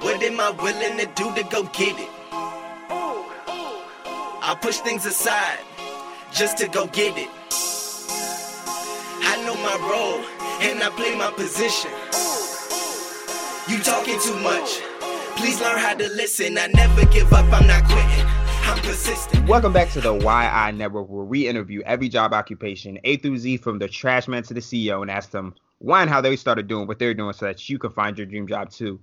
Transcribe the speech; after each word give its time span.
What 0.00 0.22
am 0.22 0.40
I 0.40 0.50
willing 0.50 0.98
to 0.98 1.06
do 1.14 1.34
to 1.34 1.42
go 1.50 1.64
get 1.64 1.98
it? 1.98 2.08
I 4.46 4.54
push 4.60 4.78
things 4.78 5.06
aside 5.06 5.60
just 6.32 6.58
to 6.58 6.68
go 6.68 6.86
get 6.86 7.16
it. 7.16 7.28
I 9.26 9.42
know 9.44 9.54
my 9.54 9.76
role 9.88 10.22
and 10.60 10.82
I 10.82 10.90
play 10.90 11.16
my 11.16 11.30
position. 11.30 11.90
You 13.68 13.82
talking 13.82 14.20
too 14.20 14.38
much. 14.40 14.80
Please 15.36 15.60
learn 15.60 15.78
how 15.78 15.94
to 15.94 16.08
listen. 16.10 16.58
I 16.58 16.66
never 16.68 17.06
give 17.06 17.32
up, 17.32 17.50
I'm 17.52 17.66
not 17.66 17.84
quitting. 17.84 18.26
I'm 18.66 18.78
persistent. 18.82 19.48
Welcome 19.48 19.72
back 19.72 19.90
to 19.90 20.00
the 20.00 20.12
WhyI 20.12 20.76
Network, 20.76 21.08
where 21.08 21.24
we 21.24 21.48
interview 21.48 21.82
every 21.86 22.08
job 22.08 22.32
occupation, 22.32 22.98
A 23.04 23.16
through 23.16 23.38
Z, 23.38 23.56
from 23.58 23.78
the 23.78 23.88
trash 23.88 24.28
man 24.28 24.42
to 24.44 24.54
the 24.54 24.60
CEO, 24.60 25.02
and 25.02 25.10
ask 25.10 25.30
them 25.30 25.54
why 25.78 26.02
and 26.02 26.10
how 26.10 26.20
they 26.20 26.36
started 26.36 26.66
doing 26.68 26.86
what 26.86 26.98
they're 26.98 27.14
doing 27.14 27.32
so 27.32 27.46
that 27.46 27.68
you 27.68 27.78
can 27.78 27.90
find 27.90 28.16
your 28.16 28.26
dream 28.26 28.46
job 28.46 28.70
too. 28.70 29.00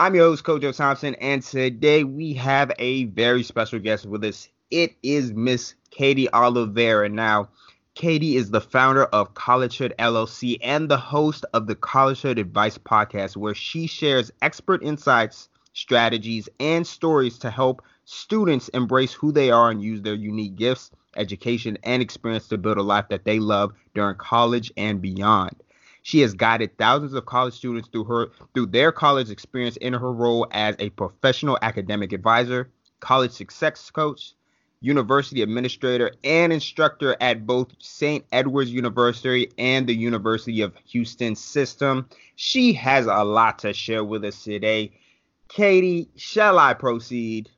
I'm 0.00 0.14
your 0.14 0.28
host, 0.28 0.44
Kojo 0.44 0.74
Thompson, 0.74 1.14
and 1.16 1.42
today 1.42 2.04
we 2.04 2.32
have 2.32 2.72
a 2.78 3.04
very 3.04 3.42
special 3.42 3.78
guest 3.78 4.06
with 4.06 4.24
us. 4.24 4.48
It 4.70 4.94
is 5.02 5.34
Miss 5.34 5.74
Katy 5.90 6.26
Oliveira. 6.32 7.10
Now, 7.10 7.50
Katy 7.94 8.36
is 8.36 8.50
the 8.50 8.62
founder 8.62 9.04
of 9.04 9.34
Collegehood 9.34 9.94
LLC 9.98 10.56
and 10.62 10.88
the 10.88 10.96
host 10.96 11.44
of 11.52 11.66
the 11.66 11.74
Collegehood 11.74 12.38
Advice 12.38 12.78
podcast, 12.78 13.36
where 13.36 13.54
she 13.54 13.86
shares 13.86 14.32
expert 14.40 14.82
insights, 14.82 15.50
strategies, 15.74 16.48
and 16.58 16.86
stories 16.86 17.38
to 17.40 17.50
help 17.50 17.82
students 18.06 18.68
embrace 18.70 19.12
who 19.12 19.32
they 19.32 19.50
are 19.50 19.70
and 19.70 19.82
use 19.82 20.00
their 20.00 20.14
unique 20.14 20.56
gifts, 20.56 20.92
education, 21.18 21.76
and 21.82 22.00
experience 22.00 22.48
to 22.48 22.56
build 22.56 22.78
a 22.78 22.82
life 22.82 23.10
that 23.10 23.26
they 23.26 23.38
love 23.38 23.74
during 23.94 24.16
college 24.16 24.72
and 24.78 25.02
beyond. 25.02 25.54
She 26.02 26.20
has 26.20 26.34
guided 26.34 26.76
thousands 26.78 27.14
of 27.14 27.26
college 27.26 27.54
students 27.54 27.88
through 27.88 28.04
her 28.04 28.30
through 28.54 28.66
their 28.66 28.92
college 28.92 29.30
experience 29.30 29.76
in 29.76 29.92
her 29.92 30.12
role 30.12 30.46
as 30.50 30.76
a 30.78 30.90
professional 30.90 31.58
academic 31.62 32.12
advisor, 32.12 32.70
college 33.00 33.32
success 33.32 33.90
coach, 33.90 34.34
university 34.80 35.42
administrator, 35.42 36.12
and 36.24 36.52
instructor 36.52 37.16
at 37.20 37.46
both 37.46 37.68
St. 37.78 38.24
Edward's 38.32 38.70
University 38.70 39.50
and 39.58 39.86
the 39.86 39.94
University 39.94 40.62
of 40.62 40.74
Houston 40.86 41.36
system. 41.36 42.08
She 42.36 42.72
has 42.74 43.06
a 43.06 43.24
lot 43.24 43.58
to 43.60 43.72
share 43.72 44.04
with 44.04 44.24
us 44.24 44.42
today. 44.42 44.92
Katy, 45.48 46.08
shall 46.16 46.58
I 46.58 46.74
proceed? 46.74 47.50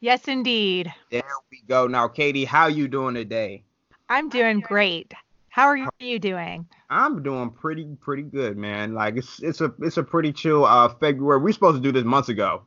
Yes, 0.00 0.28
indeed. 0.28 0.92
There 1.10 1.22
we 1.50 1.62
go. 1.68 1.86
Now, 1.86 2.08
Katy, 2.08 2.44
how 2.44 2.62
are 2.62 2.70
you 2.70 2.88
doing 2.88 3.14
today? 3.14 3.64
I'm 4.08 4.28
doing 4.28 4.60
great. 4.60 5.12
How 5.58 5.66
are 5.66 5.90
you 5.98 6.20
doing? 6.20 6.68
I'm 6.88 7.20
doing 7.24 7.50
pretty 7.50 7.96
pretty 8.00 8.22
good, 8.22 8.56
man. 8.56 8.94
Like 8.94 9.16
it's 9.16 9.42
it's 9.42 9.60
a 9.60 9.74
it's 9.80 9.96
a 9.96 10.04
pretty 10.04 10.32
chill 10.32 10.64
uh 10.64 10.88
February. 10.88 11.40
We 11.42 11.50
are 11.50 11.52
supposed 11.52 11.78
to 11.78 11.82
do 11.82 11.90
this 11.90 12.04
months 12.04 12.28
ago. 12.28 12.62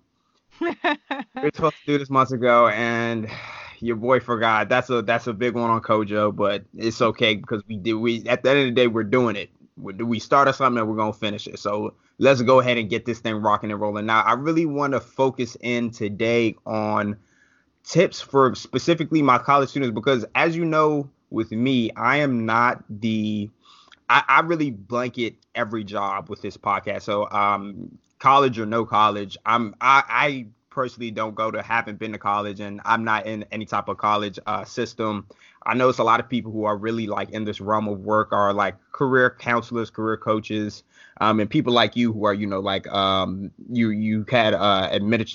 we 0.59 0.75
are 0.81 1.51
supposed 1.53 1.77
to 1.77 1.85
do 1.85 1.97
this 1.97 2.09
months 2.09 2.33
ago, 2.33 2.67
and 2.67 3.29
your 3.79 3.95
boy 3.95 4.19
forgot. 4.19 4.67
That's 4.67 4.89
a 4.89 5.01
that's 5.03 5.27
a 5.27 5.31
big 5.31 5.55
one 5.55 5.69
on 5.69 5.81
Kojo, 5.81 6.35
but 6.35 6.65
it's 6.75 7.01
okay 7.01 7.35
because 7.35 7.63
we 7.65 7.77
did. 7.77 7.93
We 7.93 8.27
at 8.27 8.43
the 8.43 8.49
end 8.49 8.59
of 8.59 8.65
the 8.65 8.71
day, 8.71 8.87
we're 8.87 9.05
doing 9.05 9.37
it. 9.37 9.51
We, 9.77 9.93
we 9.93 10.19
started 10.19 10.51
something 10.51 10.81
and 10.81 10.89
we're 10.89 10.97
gonna 10.97 11.13
finish 11.13 11.47
it. 11.47 11.59
So 11.59 11.93
let's 12.17 12.41
go 12.41 12.59
ahead 12.59 12.77
and 12.77 12.89
get 12.89 13.05
this 13.05 13.19
thing 13.19 13.35
rocking 13.35 13.71
and 13.71 13.79
rolling. 13.79 14.05
Now, 14.05 14.19
I 14.19 14.33
really 14.33 14.65
want 14.65 14.91
to 14.91 14.99
focus 14.99 15.55
in 15.61 15.91
today 15.91 16.57
on 16.65 17.15
tips 17.85 18.19
for 18.19 18.53
specifically 18.53 19.21
my 19.21 19.37
college 19.37 19.69
students 19.69 19.95
because, 19.95 20.25
as 20.35 20.57
you 20.57 20.65
know, 20.65 21.09
with 21.31 21.51
me, 21.51 21.91
I 21.95 22.17
am 22.17 22.45
not 22.45 22.83
the 22.89 23.49
I, 24.09 24.23
I 24.27 24.39
really 24.41 24.71
blanket 24.71 25.35
every 25.55 25.83
job 25.83 26.29
with 26.29 26.41
this 26.41 26.57
podcast. 26.57 27.03
So 27.03 27.29
um 27.31 27.97
college 28.19 28.59
or 28.59 28.65
no 28.65 28.85
college, 28.85 29.37
I'm 29.45 29.75
I, 29.81 30.03
I 30.07 30.47
personally 30.69 31.11
don't 31.11 31.35
go 31.35 31.51
to 31.51 31.61
haven't 31.61 31.99
been 31.99 32.13
to 32.13 32.17
college 32.17 32.59
and 32.59 32.81
I'm 32.85 33.03
not 33.03 33.27
in 33.27 33.45
any 33.51 33.65
type 33.65 33.89
of 33.89 33.97
college 33.97 34.39
uh, 34.47 34.65
system. 34.65 35.27
I 35.63 35.75
it's 35.89 35.99
a 35.99 36.03
lot 36.03 36.19
of 36.19 36.29
people 36.29 36.51
who 36.51 36.63
are 36.63 36.77
really 36.77 37.07
like 37.07 37.29
in 37.31 37.43
this 37.43 37.61
realm 37.61 37.87
of 37.87 37.99
work 37.99 38.31
are 38.31 38.53
like 38.53 38.75
career 38.91 39.35
counselors, 39.37 39.91
career 39.91 40.17
coaches, 40.17 40.83
um, 41.19 41.39
and 41.39 41.49
people 41.49 41.73
like 41.73 41.95
you 41.95 42.11
who 42.13 42.25
are 42.25 42.33
you 42.33 42.47
know 42.47 42.59
like 42.59 42.87
um, 42.87 43.51
you 43.69 43.89
you 43.89 44.25
had 44.29 44.53
uh, 44.55 44.89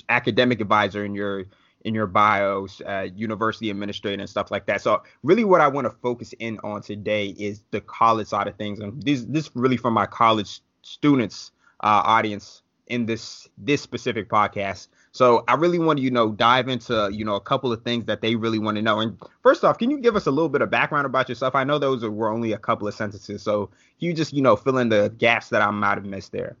academic 0.09 0.59
advisor 0.59 1.05
in 1.05 1.15
your 1.15 1.45
in 1.81 1.93
your 1.93 2.07
bios, 2.07 2.81
uh, 2.87 3.07
university 3.15 3.69
administrator 3.69 4.19
and 4.19 4.29
stuff 4.29 4.51
like 4.51 4.65
that. 4.65 4.81
So 4.81 5.03
really 5.23 5.43
what 5.43 5.61
I 5.61 5.67
want 5.67 5.85
to 5.85 5.91
focus 6.01 6.33
in 6.39 6.59
on 6.63 6.81
today 6.81 7.27
is 7.27 7.63
the 7.71 7.81
college 7.81 8.27
side 8.27 8.47
of 8.47 8.55
things. 8.55 8.79
And 8.79 9.01
this 9.01 9.25
this 9.27 9.49
really 9.55 9.77
for 9.77 9.91
my 9.91 10.05
college 10.05 10.61
students 10.81 11.51
uh, 11.81 12.01
audience 12.05 12.63
in 12.87 13.05
this 13.05 13.47
this 13.57 13.81
specific 13.81 14.29
podcast. 14.29 14.87
So 15.11 15.43
I 15.47 15.55
really 15.55 15.79
want 15.79 15.97
to, 15.97 16.03
you 16.03 16.11
know, 16.11 16.31
dive 16.31 16.67
into, 16.67 17.09
you 17.11 17.25
know, 17.25 17.35
a 17.35 17.41
couple 17.41 17.71
of 17.71 17.83
things 17.83 18.05
that 18.05 18.21
they 18.21 18.35
really 18.35 18.59
want 18.59 18.75
to 18.75 18.81
know. 18.81 18.99
And 18.99 19.17
first 19.41 19.63
off, 19.63 19.77
can 19.77 19.89
you 19.89 19.97
give 19.99 20.15
us 20.15 20.27
a 20.27 20.31
little 20.31 20.49
bit 20.49 20.61
of 20.61 20.69
background 20.69 21.05
about 21.05 21.27
yourself? 21.27 21.55
I 21.55 21.63
know 21.63 21.79
those 21.79 22.03
were 22.05 22.29
only 22.29 22.51
a 22.51 22.57
couple 22.57 22.87
of 22.87 22.93
sentences. 22.93 23.41
So 23.41 23.69
you 23.99 24.13
just, 24.13 24.31
you 24.31 24.41
know, 24.41 24.55
fill 24.55 24.77
in 24.77 24.89
the 24.89 25.11
gaps 25.17 25.49
that 25.49 25.61
I 25.61 25.71
might 25.71 25.95
have 25.95 26.05
missed 26.05 26.31
there. 26.31 26.55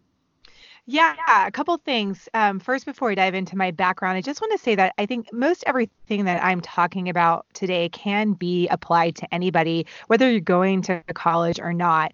Yeah, 0.89 1.15
a 1.45 1.51
couple 1.51 1.75
things. 1.77 2.29
Um, 2.33 2.61
first, 2.61 2.85
before 2.85 3.09
we 3.09 3.15
dive 3.15 3.35
into 3.35 3.57
my 3.57 3.71
background, 3.71 4.17
I 4.17 4.21
just 4.21 4.39
want 4.39 4.53
to 4.53 4.57
say 4.57 4.73
that 4.75 4.93
I 4.97 5.05
think 5.05 5.31
most 5.33 5.65
everything 5.67 6.23
that 6.23 6.41
I'm 6.41 6.61
talking 6.61 7.09
about 7.09 7.45
today 7.53 7.89
can 7.89 8.31
be 8.31 8.69
applied 8.69 9.17
to 9.17 9.33
anybody, 9.33 9.85
whether 10.07 10.31
you're 10.31 10.39
going 10.39 10.81
to 10.83 11.03
college 11.13 11.59
or 11.59 11.73
not. 11.73 12.13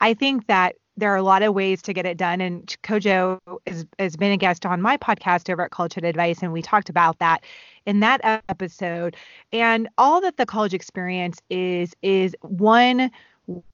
I 0.00 0.14
think 0.14 0.46
that 0.46 0.76
there 0.96 1.12
are 1.12 1.16
a 1.16 1.22
lot 1.22 1.42
of 1.42 1.52
ways 1.52 1.82
to 1.82 1.92
get 1.92 2.06
it 2.06 2.16
done. 2.16 2.40
And 2.40 2.66
Kojo 2.82 3.40
is, 3.66 3.84
has 3.98 4.16
been 4.16 4.32
a 4.32 4.38
guest 4.38 4.64
on 4.64 4.80
my 4.80 4.96
podcast 4.96 5.50
over 5.50 5.62
at 5.62 5.70
Collegehood 5.70 6.08
Advice, 6.08 6.42
and 6.42 6.50
we 6.50 6.62
talked 6.62 6.88
about 6.88 7.18
that 7.18 7.44
in 7.84 8.00
that 8.00 8.22
episode. 8.48 9.16
And 9.52 9.86
all 9.98 10.22
that 10.22 10.38
the 10.38 10.46
college 10.46 10.72
experience 10.72 11.40
is 11.50 11.94
is 12.00 12.34
one 12.40 13.10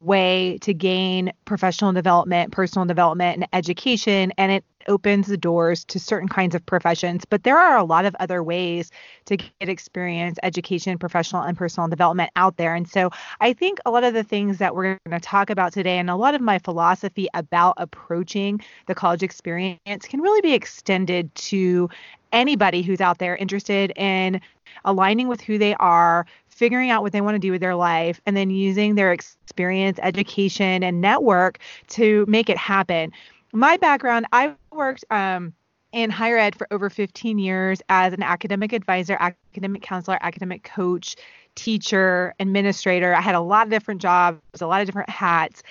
way 0.00 0.58
to 0.62 0.74
gain 0.74 1.32
professional 1.44 1.92
development, 1.92 2.52
personal 2.52 2.86
development, 2.86 3.36
and 3.36 3.48
education. 3.52 4.32
And 4.36 4.50
it 4.50 4.64
opens 4.88 5.26
the 5.26 5.36
doors 5.36 5.84
to 5.84 6.00
certain 6.00 6.28
kinds 6.28 6.54
of 6.54 6.64
professions. 6.64 7.24
But 7.24 7.44
there 7.44 7.58
are 7.58 7.76
a 7.76 7.84
lot 7.84 8.04
of 8.04 8.16
other 8.18 8.42
ways 8.42 8.90
to 9.26 9.36
get 9.36 9.68
experience, 9.68 10.38
education, 10.42 10.98
professional, 10.98 11.42
and 11.42 11.56
personal 11.56 11.88
development 11.88 12.30
out 12.34 12.56
there. 12.56 12.74
And 12.74 12.88
so 12.88 13.10
I 13.40 13.52
think 13.52 13.78
a 13.84 13.90
lot 13.90 14.04
of 14.04 14.14
the 14.14 14.24
things 14.24 14.58
that 14.58 14.74
we're 14.74 14.98
going 15.06 15.20
to 15.20 15.20
talk 15.20 15.50
about 15.50 15.72
today 15.72 15.98
and 15.98 16.10
a 16.10 16.16
lot 16.16 16.34
of 16.34 16.40
my 16.40 16.58
philosophy 16.58 17.28
about 17.34 17.74
approaching 17.76 18.60
the 18.86 18.94
college 18.94 19.22
experience 19.22 20.06
can 20.06 20.20
really 20.20 20.40
be 20.40 20.54
extended 20.54 21.32
to 21.34 21.88
anybody 22.32 22.82
who's 22.82 23.00
out 23.00 23.18
there 23.18 23.36
interested 23.36 23.92
in 23.96 24.40
aligning 24.84 25.28
with 25.28 25.40
who 25.40 25.58
they 25.58 25.74
are, 25.74 26.26
figuring 26.60 26.90
out 26.90 27.02
what 27.02 27.10
they 27.10 27.22
want 27.22 27.34
to 27.34 27.38
do 27.38 27.50
with 27.50 27.62
their 27.62 27.74
life, 27.74 28.20
and 28.26 28.36
then 28.36 28.50
using 28.50 28.94
their 28.94 29.14
experience, 29.14 29.98
education, 30.02 30.82
and 30.82 31.00
network 31.00 31.58
to 31.88 32.26
make 32.28 32.50
it 32.50 32.58
happen. 32.58 33.10
My 33.54 33.78
background, 33.78 34.26
I 34.30 34.54
worked 34.70 35.02
um, 35.10 35.54
in 35.92 36.10
higher 36.10 36.36
ed 36.36 36.54
for 36.54 36.68
over 36.70 36.90
15 36.90 37.38
years 37.38 37.80
as 37.88 38.12
an 38.12 38.22
academic 38.22 38.74
advisor, 38.74 39.16
academic 39.18 39.80
counselor, 39.80 40.18
academic 40.20 40.62
coach, 40.62 41.16
teacher, 41.54 42.34
administrator. 42.38 43.14
I 43.14 43.22
had 43.22 43.34
a 43.34 43.40
lot 43.40 43.66
of 43.66 43.70
different 43.70 44.02
jobs, 44.02 44.60
a 44.60 44.66
lot 44.66 44.82
of 44.82 44.86
different 44.86 45.08
hats. 45.08 45.62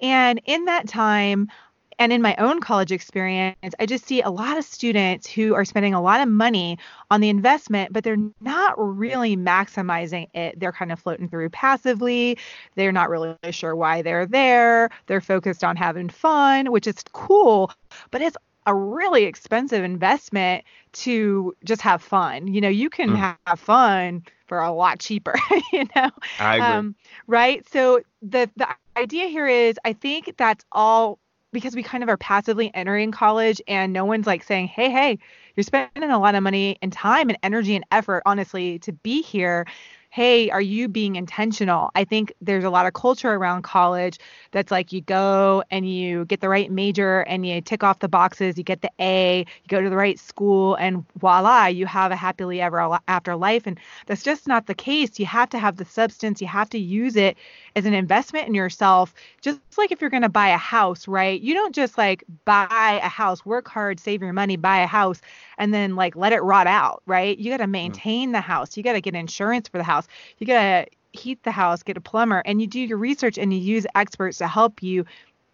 And 0.00 0.40
in 0.44 0.66
that 0.66 0.86
time, 0.86 1.48
and 1.98 2.12
in 2.12 2.20
my 2.20 2.34
own 2.36 2.60
college 2.60 2.92
experience, 2.92 3.74
I 3.78 3.86
just 3.86 4.06
see 4.06 4.20
a 4.20 4.30
lot 4.30 4.58
of 4.58 4.64
students 4.64 5.26
who 5.26 5.54
are 5.54 5.64
spending 5.64 5.94
a 5.94 6.00
lot 6.00 6.20
of 6.20 6.28
money 6.28 6.78
on 7.10 7.20
the 7.20 7.28
investment, 7.28 7.92
but 7.92 8.04
they're 8.04 8.18
not 8.40 8.74
really 8.76 9.36
maximizing 9.36 10.28
it. 10.34 10.60
They're 10.60 10.72
kind 10.72 10.92
of 10.92 11.00
floating 11.00 11.28
through 11.28 11.50
passively. 11.50 12.38
They're 12.74 12.92
not 12.92 13.08
really 13.08 13.36
sure 13.50 13.74
why 13.74 14.02
they're 14.02 14.26
there. 14.26 14.90
They're 15.06 15.22
focused 15.22 15.64
on 15.64 15.76
having 15.76 16.10
fun, 16.10 16.70
which 16.70 16.86
is 16.86 16.96
cool, 17.12 17.72
but 18.10 18.20
it's 18.20 18.36
a 18.66 18.74
really 18.74 19.24
expensive 19.24 19.84
investment 19.84 20.64
to 20.92 21.54
just 21.64 21.80
have 21.82 22.02
fun. 22.02 22.48
You 22.48 22.60
know, 22.60 22.68
you 22.68 22.90
can 22.90 23.10
mm. 23.10 23.36
have 23.46 23.60
fun 23.60 24.24
for 24.46 24.58
a 24.58 24.72
lot 24.72 24.98
cheaper, 24.98 25.34
you 25.72 25.84
know. 25.94 26.10
I 26.38 26.56
agree. 26.56 26.66
Um, 26.66 26.94
right? 27.26 27.66
So 27.70 28.00
the 28.22 28.50
the 28.56 28.68
idea 28.96 29.26
here 29.28 29.46
is 29.46 29.78
I 29.84 29.92
think 29.92 30.34
that's 30.36 30.64
all 30.72 31.18
because 31.52 31.74
we 31.74 31.82
kind 31.82 32.02
of 32.02 32.08
are 32.08 32.16
passively 32.16 32.70
entering 32.74 33.12
college 33.12 33.60
and 33.66 33.92
no 33.92 34.04
one's 34.04 34.26
like 34.26 34.42
saying, 34.42 34.68
hey, 34.68 34.90
hey, 34.90 35.18
you're 35.54 35.64
spending 35.64 36.10
a 36.10 36.18
lot 36.18 36.34
of 36.34 36.42
money 36.42 36.76
and 36.82 36.92
time 36.92 37.28
and 37.28 37.38
energy 37.42 37.74
and 37.74 37.84
effort, 37.90 38.22
honestly, 38.26 38.78
to 38.80 38.92
be 38.92 39.22
here. 39.22 39.66
Hey, 40.10 40.48
are 40.50 40.62
you 40.62 40.88
being 40.88 41.16
intentional? 41.16 41.90
I 41.94 42.04
think 42.04 42.32
there's 42.40 42.64
a 42.64 42.70
lot 42.70 42.86
of 42.86 42.94
culture 42.94 43.34
around 43.34 43.62
college 43.62 44.18
that's 44.50 44.70
like 44.70 44.90
you 44.90 45.02
go 45.02 45.62
and 45.70 45.86
you 45.86 46.24
get 46.24 46.40
the 46.40 46.48
right 46.48 46.70
major 46.70 47.20
and 47.20 47.44
you 47.44 47.60
tick 47.60 47.84
off 47.84 47.98
the 47.98 48.08
boxes, 48.08 48.56
you 48.56 48.64
get 48.64 48.80
the 48.80 48.90
A, 48.98 49.40
you 49.40 49.68
go 49.68 49.80
to 49.80 49.90
the 49.90 49.96
right 49.96 50.18
school, 50.18 50.74
and 50.76 51.04
voila, 51.18 51.66
you 51.66 51.84
have 51.84 52.12
a 52.12 52.16
happily 52.16 52.62
ever 52.62 52.98
after 53.08 53.36
life. 53.36 53.66
And 53.66 53.78
that's 54.06 54.22
just 54.22 54.46
not 54.46 54.66
the 54.66 54.74
case. 54.74 55.18
You 55.18 55.26
have 55.26 55.50
to 55.50 55.58
have 55.58 55.76
the 55.76 55.84
substance, 55.84 56.40
you 56.40 56.46
have 56.46 56.70
to 56.70 56.78
use 56.78 57.16
it 57.16 57.36
as 57.76 57.84
an 57.84 57.92
investment 57.92 58.48
in 58.48 58.54
yourself, 58.54 59.14
just 59.42 59.60
like 59.76 59.92
if 59.92 60.00
you're 60.00 60.10
going 60.10 60.22
to 60.22 60.30
buy 60.30 60.48
a 60.48 60.56
house, 60.56 61.06
right? 61.06 61.40
You 61.40 61.52
don't 61.52 61.74
just 61.74 61.98
like 61.98 62.24
buy 62.46 62.98
a 63.02 63.08
house, 63.08 63.44
work 63.44 63.68
hard, 63.68 64.00
save 64.00 64.22
your 64.22 64.32
money, 64.32 64.56
buy 64.56 64.78
a 64.78 64.86
house, 64.86 65.20
and 65.58 65.72
then 65.72 65.94
like 65.94 66.16
let 66.16 66.32
it 66.32 66.40
rot 66.40 66.66
out, 66.66 67.02
right? 67.04 67.38
You 67.38 67.50
got 67.50 67.58
to 67.58 67.64
mm-hmm. 67.64 67.72
maintain 67.72 68.32
the 68.32 68.40
house. 68.40 68.76
You 68.76 68.82
got 68.82 68.94
to 68.94 69.02
get 69.02 69.14
insurance 69.14 69.68
for 69.68 69.76
the 69.76 69.84
house. 69.84 70.08
You 70.38 70.46
got 70.46 70.62
to 70.62 70.86
heat 71.12 71.42
the 71.42 71.50
house, 71.50 71.82
get 71.82 71.98
a 71.98 72.00
plumber, 72.00 72.42
and 72.46 72.60
you 72.60 72.66
do 72.66 72.80
your 72.80 72.98
research 72.98 73.36
and 73.36 73.52
you 73.52 73.60
use 73.60 73.86
experts 73.94 74.38
to 74.38 74.48
help 74.48 74.82
you 74.82 75.04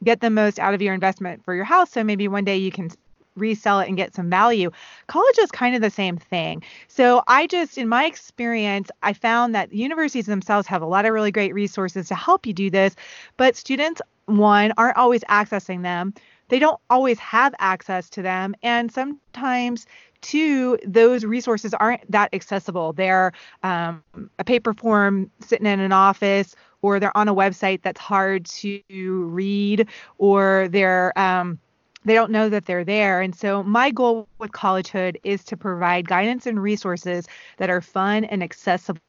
get 0.04 0.20
the 0.20 0.30
most 0.30 0.58
out 0.58 0.74
of 0.74 0.82
your 0.82 0.94
investment 0.94 1.44
for 1.44 1.54
your 1.54 1.64
house. 1.64 1.90
So 1.90 2.04
maybe 2.04 2.28
one 2.28 2.44
day 2.44 2.56
you 2.56 2.70
can 2.70 2.90
resell 3.37 3.81
it 3.81 3.88
and 3.88 3.96
get 3.96 4.14
some 4.14 4.31
value. 4.31 4.70
College 5.06 5.38
is 5.38 5.50
kind 5.50 5.75
of 5.75 5.81
the 5.81 5.90
same 5.90 6.17
thing. 6.17 6.62
So 6.88 7.23
I 7.29 7.46
just, 7.46 7.79
in 7.79 7.88
my 7.88 8.05
experience, 8.05 8.90
I 9.02 9.12
found 9.12 9.55
that 9.55 9.73
universities 9.73 10.26
themselves 10.26 10.67
have 10.69 10.82
a 10.82 10.87
lot 10.87 11.06
of 11.06 11.12
really 11.12 11.32
great 11.32 11.55
resources 11.55 12.08
to 12.08 12.14
help 12.14 12.46
you 12.46 12.52
do 12.52 12.70
this, 12.70 12.94
but 13.37 13.56
students, 13.56 14.00
one, 14.26 14.73
aren't 14.76 14.96
always 14.96 15.23
accessing 15.25 15.82
them. 15.82 16.14
They 16.49 16.58
don't 16.58 16.81
always 16.90 17.19
have 17.19 17.55
access 17.58 18.11
to 18.11 18.23
them. 18.23 18.55
And 18.62 18.93
sometimes 18.93 19.87
two, 20.20 20.79
those 20.87 21.25
resources 21.25 21.75
aren't 21.75 22.08
that 22.11 22.29
accessible. 22.32 22.93
They're 22.93 23.32
um, 23.62 24.02
a 24.38 24.44
paper 24.44 24.75
form 24.75 25.31
sitting 25.40 25.67
in 25.67 25.81
an 25.81 25.93
office, 25.93 26.55
or 26.82 27.00
they're 27.00 27.17
on 27.17 27.29
a 27.29 27.34
website 27.34 27.82
that's 27.82 28.00
hard 28.00 28.44
to 28.46 28.82
read, 28.90 29.88
or 30.19 30.69
they're 30.70 31.19
um, 31.19 31.58
they 32.04 32.14
don't 32.14 32.31
know 32.31 32.49
that 32.49 32.66
they're 32.66 32.84
there. 32.84 33.20
And 33.20 33.34
so 33.34 33.62
my 33.62 33.90
goal 33.90 34.28
with 34.38 34.52
Collegehood 34.52 35.16
is 35.25 35.44
to 35.44 35.56
provide 35.56 36.08
guidance 36.08 36.46
and 36.46 36.62
resources 36.62 37.26
that 37.58 37.70
are 37.70 37.81
fun 37.81 38.25
and 38.25 38.43
accessible 38.43 39.00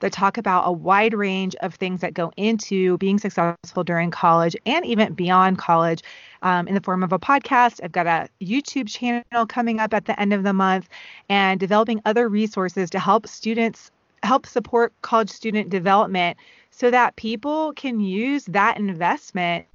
that 0.00 0.12
talk 0.12 0.36
about 0.36 0.66
a 0.66 0.72
wide 0.72 1.14
range 1.14 1.54
of 1.56 1.74
things 1.74 2.00
that 2.00 2.12
go 2.12 2.32
into 2.36 2.98
being 2.98 3.18
successful 3.18 3.84
during 3.84 4.10
college 4.10 4.56
and 4.66 4.84
even 4.84 5.14
beyond 5.14 5.58
college 5.58 6.02
um, 6.42 6.66
in 6.66 6.74
the 6.74 6.80
form 6.80 7.04
of 7.04 7.12
a 7.12 7.18
podcast. 7.18 7.80
I've 7.82 7.92
got 7.92 8.06
a 8.06 8.28
YouTube 8.42 8.88
channel 8.88 9.46
coming 9.46 9.78
up 9.78 9.94
at 9.94 10.06
the 10.06 10.18
end 10.20 10.32
of 10.32 10.42
the 10.42 10.52
month 10.52 10.88
and 11.28 11.60
developing 11.60 12.02
other 12.04 12.28
resources 12.28 12.90
to 12.90 12.98
help 12.98 13.28
students 13.28 13.92
help 14.24 14.46
support 14.46 14.92
college 15.02 15.28
student 15.28 15.68
development 15.68 16.38
so 16.70 16.90
that 16.90 17.14
people 17.16 17.74
can 17.74 18.00
use 18.00 18.46
that 18.46 18.78
investment 18.78 19.66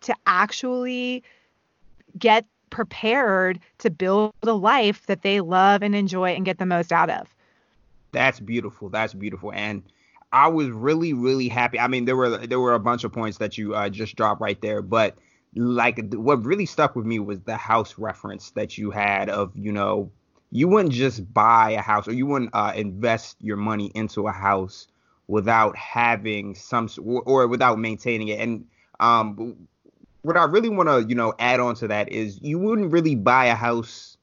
to 0.00 0.14
actually 0.26 1.22
get 2.18 2.44
prepared 2.70 3.60
to 3.78 3.90
build 3.90 4.32
a 4.42 4.52
life 4.52 5.06
that 5.06 5.22
they 5.22 5.40
love 5.40 5.82
and 5.82 5.94
enjoy 5.94 6.34
and 6.34 6.44
get 6.44 6.58
the 6.58 6.66
most 6.66 6.92
out 6.92 7.10
of. 7.10 7.34
That's 8.12 8.40
beautiful. 8.40 8.88
That's 8.88 9.14
beautiful. 9.14 9.52
And 9.52 9.82
I 10.32 10.48
was 10.48 10.68
really, 10.68 11.12
really 11.12 11.48
happy. 11.48 11.78
I 11.78 11.88
mean, 11.88 12.04
there 12.04 12.16
were 12.16 12.46
there 12.46 12.60
were 12.60 12.74
a 12.74 12.80
bunch 12.80 13.04
of 13.04 13.12
points 13.12 13.38
that 13.38 13.56
you 13.56 13.74
uh, 13.74 13.88
just 13.88 14.16
dropped 14.16 14.40
right 14.40 14.60
there, 14.60 14.82
but 14.82 15.16
like 15.56 16.12
what 16.12 16.44
really 16.44 16.66
stuck 16.66 16.94
with 16.94 17.06
me 17.06 17.18
was 17.18 17.40
the 17.40 17.56
house 17.56 17.98
reference 17.98 18.50
that 18.50 18.76
you 18.76 18.90
had 18.90 19.30
of 19.30 19.52
you 19.56 19.72
know 19.72 20.10
you 20.50 20.68
wouldn't 20.68 20.92
just 20.92 21.32
buy 21.32 21.70
a 21.70 21.80
house 21.80 22.06
or 22.06 22.12
you 22.12 22.26
wouldn't 22.26 22.50
uh, 22.52 22.72
invest 22.76 23.36
your 23.40 23.56
money 23.56 23.90
into 23.94 24.28
a 24.28 24.32
house 24.32 24.86
without 25.28 25.76
having 25.76 26.54
some 26.54 26.88
or 27.06 27.46
without 27.48 27.78
maintaining 27.78 28.28
it 28.28 28.38
and 28.38 28.66
um 29.00 29.56
what 30.26 30.36
I 30.36 30.42
really 30.44 30.68
want 30.68 30.88
to, 30.88 31.08
you 31.08 31.14
know, 31.14 31.32
add 31.38 31.60
on 31.60 31.76
to 31.76 31.86
that 31.86 32.08
is 32.10 32.42
you 32.42 32.58
wouldn't 32.58 32.90
really 32.90 33.14
buy 33.14 33.46
a 33.46 33.54
house 33.54 34.16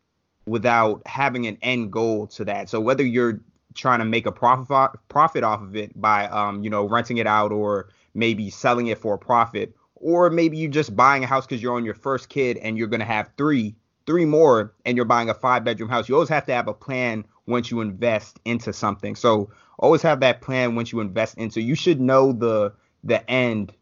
without 0.45 1.01
having 1.05 1.47
an 1.47 1.57
end 1.61 1.93
goal 1.93 2.27
to 2.27 2.43
that. 2.43 2.67
So 2.67 2.81
whether 2.81 3.05
you're 3.05 3.39
trying 3.73 3.99
to 3.99 4.05
make 4.05 4.25
a 4.25 4.31
profit 4.31 4.99
profit 5.07 5.45
off 5.45 5.61
of 5.61 5.77
it 5.77 5.99
by 5.99 6.25
um, 6.25 6.61
you 6.61 6.69
know, 6.69 6.83
renting 6.83 7.17
it 7.17 7.25
out 7.25 7.53
or 7.53 7.87
maybe 8.13 8.49
selling 8.49 8.87
it 8.87 8.97
for 8.97 9.13
a 9.13 9.17
profit, 9.17 9.73
or 9.95 10.29
maybe 10.29 10.57
you're 10.57 10.69
just 10.69 10.93
buying 10.93 11.23
a 11.23 11.27
house 11.27 11.45
because 11.45 11.63
you're 11.63 11.75
on 11.75 11.85
your 11.85 11.93
first 11.93 12.27
kid 12.27 12.57
and 12.57 12.77
you're 12.77 12.87
gonna 12.87 13.05
have 13.05 13.31
three, 13.37 13.73
three 14.05 14.25
more, 14.25 14.73
and 14.85 14.97
you're 14.97 15.05
buying 15.05 15.29
a 15.29 15.33
five 15.33 15.63
bedroom 15.63 15.89
house. 15.89 16.09
You 16.09 16.15
always 16.15 16.29
have 16.29 16.45
to 16.47 16.53
have 16.53 16.67
a 16.67 16.73
plan 16.73 17.23
once 17.47 17.71
you 17.71 17.79
invest 17.79 18.41
into 18.43 18.73
something. 18.73 19.15
So 19.15 19.49
always 19.79 20.01
have 20.01 20.19
that 20.19 20.41
plan 20.41 20.75
once 20.75 20.91
you 20.91 20.99
invest 20.99 21.37
into. 21.37 21.61
You 21.61 21.75
should 21.75 22.01
know 22.01 22.33
the 22.33 22.73
the 23.05 23.27
end 23.31 23.73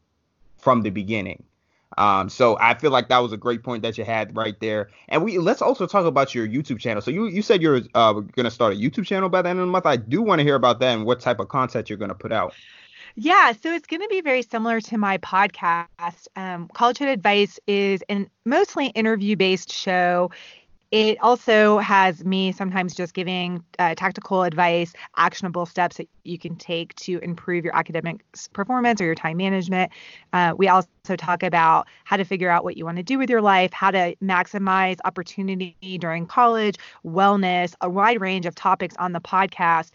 from 0.60 0.84
the 0.84 0.92
beginning. 0.92 1.44
Um, 1.98 2.30
so 2.30 2.58
I 2.60 2.74
feel 2.74 2.92
like 2.92 3.10
that 3.10 3.20
was 3.20 3.34
a 3.34 3.38
great 3.38 3.64
point 3.64 3.84
that 3.84 3.98
you 3.98 4.04
had 4.04 4.36
right 4.36 4.60
there. 4.60 4.90
And 5.10 5.24
we 5.24 5.38
let's 5.38 5.62
also 5.62 5.86
talk 5.86 6.06
about 6.06 6.34
your 6.34 6.48
YouTube 6.48 6.80
channel. 6.80 7.02
So 7.02 7.12
you 7.12 7.28
you 7.28 7.42
said 7.42 7.62
you're 7.62 7.82
uh, 7.94 8.14
going 8.14 8.46
to 8.46 8.52
start 8.52 8.74
a 8.74 8.76
YouTube 8.78 9.06
channel 9.06 9.30
by 9.30 9.42
the 9.42 9.50
end 9.50 9.60
of 9.60 9.66
the 9.66 9.72
month. 9.72 9.86
I 9.86 9.98
do 9.98 10.22
want 10.22 10.40
to 10.40 10.44
hear 10.44 10.56
about 10.56 10.80
that 10.80 10.96
and 10.96 11.06
what 11.06 11.20
type 11.20 11.40
of 11.40 11.50
content 11.50 11.90
you're 11.90 11.98
going 11.98 12.10
to 12.10 12.16
put 12.16 12.32
out. 12.32 12.54
Yeah, 13.16 13.52
so 13.52 13.74
it's 13.74 13.88
going 13.88 14.02
to 14.02 14.08
be 14.08 14.22
very 14.22 14.42
similar 14.42 14.80
to 14.82 14.98
my 14.98 15.18
podcast. 15.18 16.28
Um, 16.36 16.70
Collegehood 16.70 17.12
Advice 17.12 17.60
is 17.68 18.02
a 18.10 18.26
mostly 18.46 18.88
interview 18.88 19.36
based 19.36 19.72
show. 19.72 20.32
It 20.92 21.18
also 21.22 21.78
has 21.80 22.26
me 22.26 22.52
sometimes 22.52 22.94
just 22.96 23.14
giving 23.14 23.64
uh, 23.80 23.96
tactical 23.96 24.44
advice, 24.44 24.94
actionable 25.16 25.66
steps 25.66 25.98
that 25.98 26.08
you 26.24 26.38
can 26.38 26.56
take 26.56 26.94
to 26.96 27.20
improve 27.20 27.64
your 27.64 27.76
academic 27.76 28.24
performance 28.54 29.02
or 29.02 29.06
your 29.06 29.16
time 29.16 29.38
management. 29.38 29.92
Uh, 30.34 30.54
we 30.56 30.68
also 30.68 30.88
talk 31.18 31.44
about 31.44 31.88
how 32.04 32.18
to 32.18 32.24
figure 32.24 32.50
out 32.50 32.64
what 32.64 32.78
you 32.78 32.86
want 32.86 32.98
to 32.98 33.04
do 33.04 33.18
with 33.18 33.30
your 33.30 33.42
life, 33.42 33.72
how 33.74 33.92
to 33.92 34.16
maximize 34.24 34.98
opportunity 35.06 35.76
during 36.00 36.26
college, 36.26 36.76
wellness, 37.06 37.74
a 37.82 37.90
wide 37.90 38.22
range 38.22 38.46
of 38.46 38.56
topics 38.56 38.96
on 38.98 39.14
the 39.14 39.22
podcast 39.22 39.92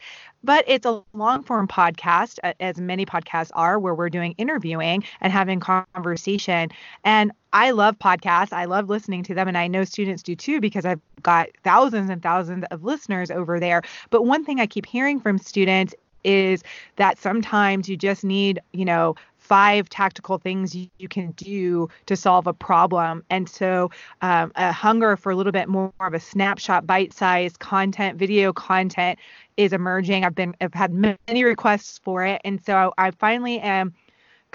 but 0.46 0.64
it's 0.68 0.86
a 0.86 1.02
long 1.12 1.42
form 1.42 1.66
podcast, 1.66 2.38
as 2.60 2.78
many 2.78 3.04
podcasts 3.04 3.50
are, 3.54 3.80
where 3.80 3.94
we're 3.94 4.08
doing 4.08 4.32
interviewing 4.38 5.02
and 5.20 5.32
having 5.32 5.58
conversation. 5.58 6.70
And 7.04 7.32
I 7.52 7.72
love 7.72 7.98
podcasts. 7.98 8.52
I 8.52 8.66
love 8.66 8.88
listening 8.88 9.24
to 9.24 9.34
them. 9.34 9.48
And 9.48 9.58
I 9.58 9.66
know 9.66 9.82
students 9.82 10.22
do 10.22 10.36
too, 10.36 10.60
because 10.60 10.84
I've 10.84 11.00
got 11.22 11.48
thousands 11.64 12.10
and 12.10 12.22
thousands 12.22 12.64
of 12.70 12.84
listeners 12.84 13.30
over 13.30 13.58
there. 13.58 13.82
But 14.10 14.22
one 14.22 14.44
thing 14.44 14.60
I 14.60 14.66
keep 14.66 14.86
hearing 14.86 15.18
from 15.18 15.36
students 15.36 15.94
is 16.26 16.62
that 16.96 17.18
sometimes 17.18 17.88
you 17.88 17.96
just 17.96 18.24
need, 18.24 18.60
you 18.72 18.84
know, 18.84 19.14
five 19.38 19.88
tactical 19.88 20.38
things 20.38 20.74
you, 20.74 20.88
you, 20.98 21.06
can 21.06 21.30
do 21.32 21.88
to 22.06 22.16
solve 22.16 22.48
a 22.48 22.52
problem. 22.52 23.22
And 23.30 23.48
so, 23.48 23.92
um, 24.20 24.50
a 24.56 24.72
hunger 24.72 25.16
for 25.16 25.30
a 25.30 25.36
little 25.36 25.52
bit 25.52 25.68
more 25.68 25.92
of 26.00 26.14
a 26.14 26.20
snapshot, 26.20 26.84
bite-sized 26.84 27.60
content, 27.60 28.18
video 28.18 28.52
content 28.52 29.20
is 29.56 29.72
emerging. 29.72 30.24
I've 30.24 30.34
been, 30.34 30.56
I've 30.60 30.74
had 30.74 30.92
many 30.92 31.44
requests 31.44 31.98
for 31.98 32.24
it, 32.24 32.40
and 32.44 32.60
so 32.64 32.92
I 32.98 33.12
finally 33.12 33.60
am 33.60 33.94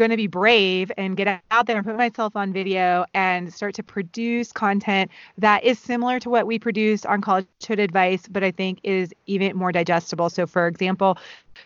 going 0.01 0.09
to 0.09 0.17
be 0.17 0.25
brave 0.25 0.91
and 0.97 1.15
get 1.15 1.39
out 1.51 1.67
there 1.67 1.77
and 1.77 1.85
put 1.85 1.95
myself 1.95 2.35
on 2.35 2.51
video 2.51 3.05
and 3.13 3.53
start 3.53 3.75
to 3.75 3.83
produce 3.83 4.51
content 4.51 5.11
that 5.37 5.63
is 5.63 5.77
similar 5.77 6.19
to 6.19 6.27
what 6.27 6.47
we 6.47 6.57
produce 6.57 7.05
on 7.05 7.21
Collegehood 7.21 7.77
Advice, 7.77 8.23
but 8.27 8.43
I 8.43 8.49
think 8.49 8.79
is 8.81 9.13
even 9.27 9.55
more 9.55 9.71
digestible. 9.71 10.31
So, 10.31 10.47
for 10.47 10.65
example, 10.65 11.19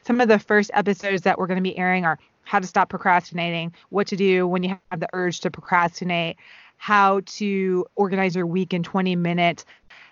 some 0.06 0.20
of 0.20 0.27
the 0.27 0.38
first 0.38 0.70
episodes 0.74 1.22
that 1.22 1.39
we're 1.39 1.48
going 1.48 1.63
to 1.63 1.63
be 1.63 1.77
airing 1.77 2.04
are 2.04 2.20
how 2.44 2.60
to 2.60 2.68
stop 2.68 2.89
procrastinating, 2.89 3.74
what 3.88 4.06
to 4.08 4.18
do 4.18 4.46
when 4.46 4.63
you 4.63 4.77
have 4.92 5.00
the 5.00 5.08
urge 5.13 5.39
to 5.39 5.50
procrastinate, 5.50 6.36
how 6.75 7.22
to 7.27 7.86
organize 7.96 8.36
your 8.36 8.46
week 8.46 8.74
in 8.74 8.84
20 8.84 9.15
minutes, 9.15 9.63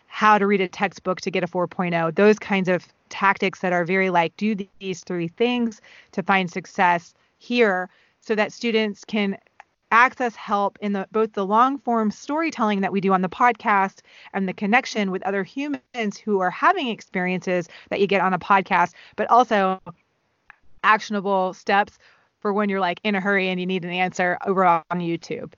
how 0.07 0.37
to 0.37 0.47
read 0.47 0.61
a 0.61 0.67
textbook 0.69 1.19
to 1.19 1.29
get 1.29 1.43
a 1.43 1.47
4.0, 1.47 2.15
those 2.15 2.39
kinds 2.39 2.69
of 2.69 2.87
tactics 3.09 3.59
that 3.59 3.73
are 3.73 3.83
very 3.83 4.09
like 4.09 4.35
do 4.37 4.55
these 4.79 5.01
three 5.01 5.27
things 5.27 5.81
to 6.13 6.23
find 6.23 6.49
success 6.49 7.13
here 7.37 7.89
so 8.23 8.35
that 8.35 8.53
students 8.53 9.03
can 9.05 9.37
access 9.91 10.35
help 10.35 10.79
in 10.81 10.93
the 10.93 11.07
both 11.11 11.33
the 11.33 11.45
long 11.45 11.77
form 11.77 12.09
storytelling 12.09 12.81
that 12.81 12.91
we 12.91 12.99
do 12.99 13.13
on 13.13 13.21
the 13.21 13.29
podcast 13.29 13.99
and 14.33 14.49
the 14.49 14.53
connection 14.53 15.11
with 15.11 15.21
other 15.21 15.43
humans 15.43 16.17
who 16.23 16.39
are 16.39 16.49
having 16.49 16.87
experiences 16.87 17.69
that 17.89 17.99
you 17.99 18.07
get 18.07 18.19
on 18.19 18.33
a 18.33 18.39
podcast 18.39 18.93
but 19.15 19.29
also 19.29 19.79
actionable 20.83 21.53
steps 21.53 21.99
for 22.39 22.51
when 22.51 22.69
you're 22.69 22.79
like 22.79 22.99
in 23.03 23.13
a 23.13 23.21
hurry 23.21 23.49
and 23.49 23.59
you 23.59 23.67
need 23.67 23.85
an 23.85 23.91
answer 23.91 24.37
over 24.45 24.65
on 24.65 24.83
YouTube. 24.93 25.53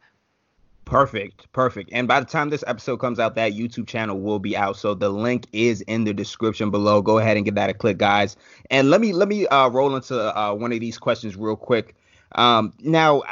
Perfect, 0.86 1.52
perfect. 1.52 1.90
And 1.92 2.08
by 2.08 2.20
the 2.20 2.28
time 2.28 2.52
this 2.52 2.64
episode 2.68 2.98
comes 2.98 3.20
out, 3.20 3.34
that 3.36 3.54
YouTube 3.54 3.88
channel 3.88 4.20
will 4.20 4.38
be 4.38 4.56
out. 4.56 4.78
So 4.78 4.94
the 4.94 5.10
link 5.10 5.48
is 5.52 5.82
in 5.82 6.04
the 6.04 6.14
description 6.14 6.70
below. 6.70 7.02
Go 7.02 7.18
ahead 7.18 7.38
and 7.38 7.46
give 7.46 7.56
that 7.56 7.72
a 7.72 7.74
click, 7.74 7.98
guys. 7.98 8.38
And 8.70 8.92
let 8.92 9.02
me 9.02 9.12
let 9.12 9.28
me 9.28 9.48
uh, 9.48 9.70
roll 9.70 9.96
into 9.96 10.38
uh, 10.38 10.54
one 10.54 10.72
of 10.72 10.80
these 10.80 11.00
questions 11.00 11.36
real 11.36 11.56
quick. 11.56 11.96
Um, 12.34 12.74
now, 12.80 13.24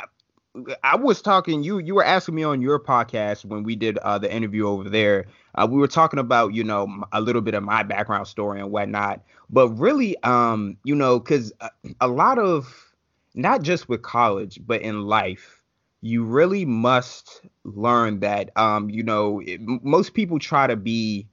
I 0.83 0.95
was 0.95 1.21
talking. 1.21 1.63
You 1.63 1.79
you 1.79 1.95
were 1.95 2.03
asking 2.03 2.35
me 2.35 2.43
on 2.43 2.61
your 2.61 2.79
podcast 2.79 3.43
when 3.45 3.63
we 3.63 3.75
did 3.75 3.97
uh, 3.99 4.19
the 4.19 4.31
interview 4.33 4.67
over 4.67 4.87
there. 4.89 5.25
Uh, 5.55 5.67
we 5.69 5.79
were 5.79 5.87
talking 5.87 6.19
about 6.19 6.53
you 6.53 6.63
know 6.63 7.03
a 7.11 7.21
little 7.21 7.41
bit 7.41 7.55
of 7.55 7.63
my 7.63 7.83
background 7.83 8.27
story 8.27 8.59
and 8.59 8.71
whatnot. 8.71 9.21
But 9.49 9.69
really, 9.69 10.15
um, 10.23 10.77
you 10.83 10.95
know, 10.95 11.19
because 11.19 11.51
a, 11.59 11.69
a 12.01 12.07
lot 12.07 12.37
of 12.37 12.93
not 13.35 13.61
just 13.63 13.89
with 13.89 14.01
college, 14.01 14.59
but 14.65 14.81
in 14.81 15.03
life, 15.03 15.63
you 16.01 16.23
really 16.23 16.65
must 16.65 17.41
learn 17.63 18.19
that, 18.19 18.55
um, 18.57 18.89
you 18.89 19.03
know, 19.03 19.41
it, 19.45 19.59
most 19.61 20.13
people 20.13 20.37
try 20.37 20.67
to 20.67 20.75
be, 20.75 21.27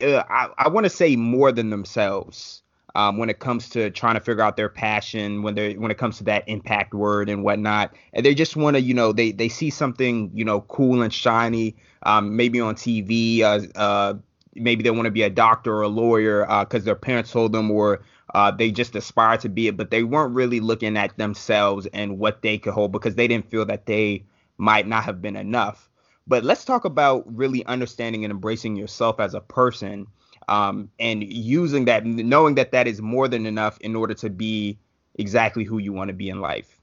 uh, 0.00 0.22
I, 0.28 0.48
I 0.56 0.68
want 0.68 0.84
to 0.84 0.90
say 0.90 1.16
more 1.16 1.52
than 1.52 1.70
themselves. 1.70 2.62
Um, 2.98 3.16
when 3.16 3.30
it 3.30 3.38
comes 3.38 3.68
to 3.68 3.90
trying 3.90 4.14
to 4.14 4.20
figure 4.20 4.42
out 4.42 4.56
their 4.56 4.68
passion, 4.68 5.42
when 5.42 5.54
they 5.54 5.74
when 5.76 5.92
it 5.92 5.98
comes 5.98 6.18
to 6.18 6.24
that 6.24 6.42
impact 6.48 6.92
word 6.94 7.28
and 7.28 7.44
whatnot, 7.44 7.94
and 8.12 8.26
they 8.26 8.34
just 8.34 8.56
want 8.56 8.74
to, 8.74 8.82
you 8.82 8.92
know, 8.92 9.12
they 9.12 9.30
they 9.30 9.48
see 9.48 9.70
something, 9.70 10.32
you 10.34 10.44
know, 10.44 10.62
cool 10.62 11.00
and 11.02 11.14
shiny, 11.14 11.76
um, 12.02 12.34
maybe 12.34 12.60
on 12.60 12.74
TV, 12.74 13.42
uh, 13.42 13.60
uh, 13.78 14.14
maybe 14.56 14.82
they 14.82 14.90
want 14.90 15.04
to 15.04 15.12
be 15.12 15.22
a 15.22 15.30
doctor 15.30 15.76
or 15.76 15.82
a 15.82 15.88
lawyer 15.88 16.40
because 16.64 16.82
uh, 16.82 16.86
their 16.86 16.96
parents 16.96 17.30
told 17.30 17.52
them, 17.52 17.70
or 17.70 18.00
uh, 18.34 18.50
they 18.50 18.72
just 18.72 18.96
aspire 18.96 19.38
to 19.38 19.48
be 19.48 19.68
it, 19.68 19.76
but 19.76 19.92
they 19.92 20.02
weren't 20.02 20.34
really 20.34 20.58
looking 20.58 20.96
at 20.96 21.16
themselves 21.18 21.86
and 21.94 22.18
what 22.18 22.42
they 22.42 22.58
could 22.58 22.72
hold 22.72 22.90
because 22.90 23.14
they 23.14 23.28
didn't 23.28 23.48
feel 23.48 23.64
that 23.64 23.86
they 23.86 24.24
might 24.56 24.88
not 24.88 25.04
have 25.04 25.22
been 25.22 25.36
enough. 25.36 25.88
But 26.26 26.42
let's 26.42 26.64
talk 26.64 26.84
about 26.84 27.24
really 27.32 27.64
understanding 27.66 28.24
and 28.24 28.32
embracing 28.32 28.74
yourself 28.74 29.20
as 29.20 29.34
a 29.34 29.40
person 29.40 30.08
um, 30.48 30.90
and 30.98 31.22
using 31.32 31.84
that, 31.84 32.04
knowing 32.04 32.54
that 32.56 32.72
that 32.72 32.88
is 32.88 33.00
more 33.00 33.28
than 33.28 33.46
enough 33.46 33.78
in 33.80 33.94
order 33.94 34.14
to 34.14 34.30
be 34.30 34.78
exactly 35.16 35.64
who 35.64 35.78
you 35.78 35.92
want 35.92 36.08
to 36.08 36.14
be 36.14 36.28
in 36.28 36.40
life. 36.40 36.80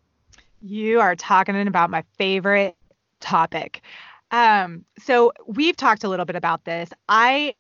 You 0.61 0.99
are 0.99 1.15
talking 1.15 1.67
about 1.67 1.89
my 1.89 2.03
favorite 2.17 2.75
topic. 3.19 3.81
Um, 4.31 4.85
so 4.99 5.31
we've 5.47 5.75
talked 5.75 6.03
a 6.03 6.09
little 6.09 6.25
bit 6.25 6.35
about 6.35 6.65
this. 6.65 6.89
I 7.09 7.55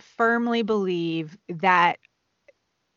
firmly 0.00 0.62
believe 0.62 1.36
that 1.48 1.98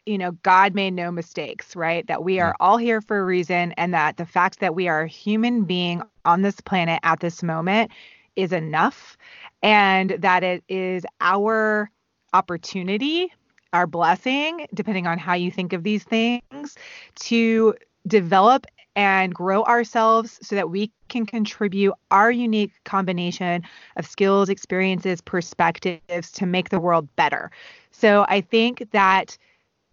you 0.06 0.18
know 0.18 0.32
God 0.44 0.74
made 0.74 0.92
no 0.92 1.12
mistakes, 1.12 1.75
right? 1.75 2.06
That 2.08 2.24
we 2.24 2.39
are 2.39 2.56
all 2.60 2.78
here 2.78 3.01
for 3.01 3.20
a 3.20 3.25
reason 3.25 3.74
and 3.74 3.94
that 3.94 4.18
the 4.18 4.25
fact 4.25 4.60
that 4.60 4.75
we 4.75 4.88
are 4.88 5.01
a 5.01 5.08
human 5.08 5.63
being 5.63 6.01
on 6.25 6.42
this 6.42 6.60
planet 6.62 7.00
at 7.04 7.20
this 7.20 7.44
moment 7.44 7.92
is 8.36 8.51
enough 8.54 9.18
and 9.62 10.12
that 10.12 10.44
it 10.44 10.63
is 10.70 11.06
our 11.22 11.92
opportunity, 12.33 13.31
our 13.74 13.88
blessing, 13.88 14.67
depending 14.74 15.07
on 15.07 15.17
how 15.17 15.33
you 15.33 15.51
think 15.51 15.74
of 15.74 15.83
these 15.83 16.03
things, 16.03 16.75
to 17.15 17.75
develop 18.07 18.65
and 18.95 19.33
grow 19.33 19.63
ourselves 19.63 20.39
so 20.41 20.55
that 20.55 20.69
we 20.69 20.91
can 21.07 21.25
contribute 21.25 21.93
our 22.12 22.31
unique 22.31 22.71
combination 22.83 23.63
of 23.95 24.05
skills, 24.05 24.50
experiences, 24.50 25.21
perspectives 25.21 26.31
to 26.31 26.45
make 26.45 26.69
the 26.69 26.79
world 26.79 27.07
better. 27.15 27.51
So 27.91 28.25
I 28.27 28.41
think 28.41 28.89
that 28.91 29.38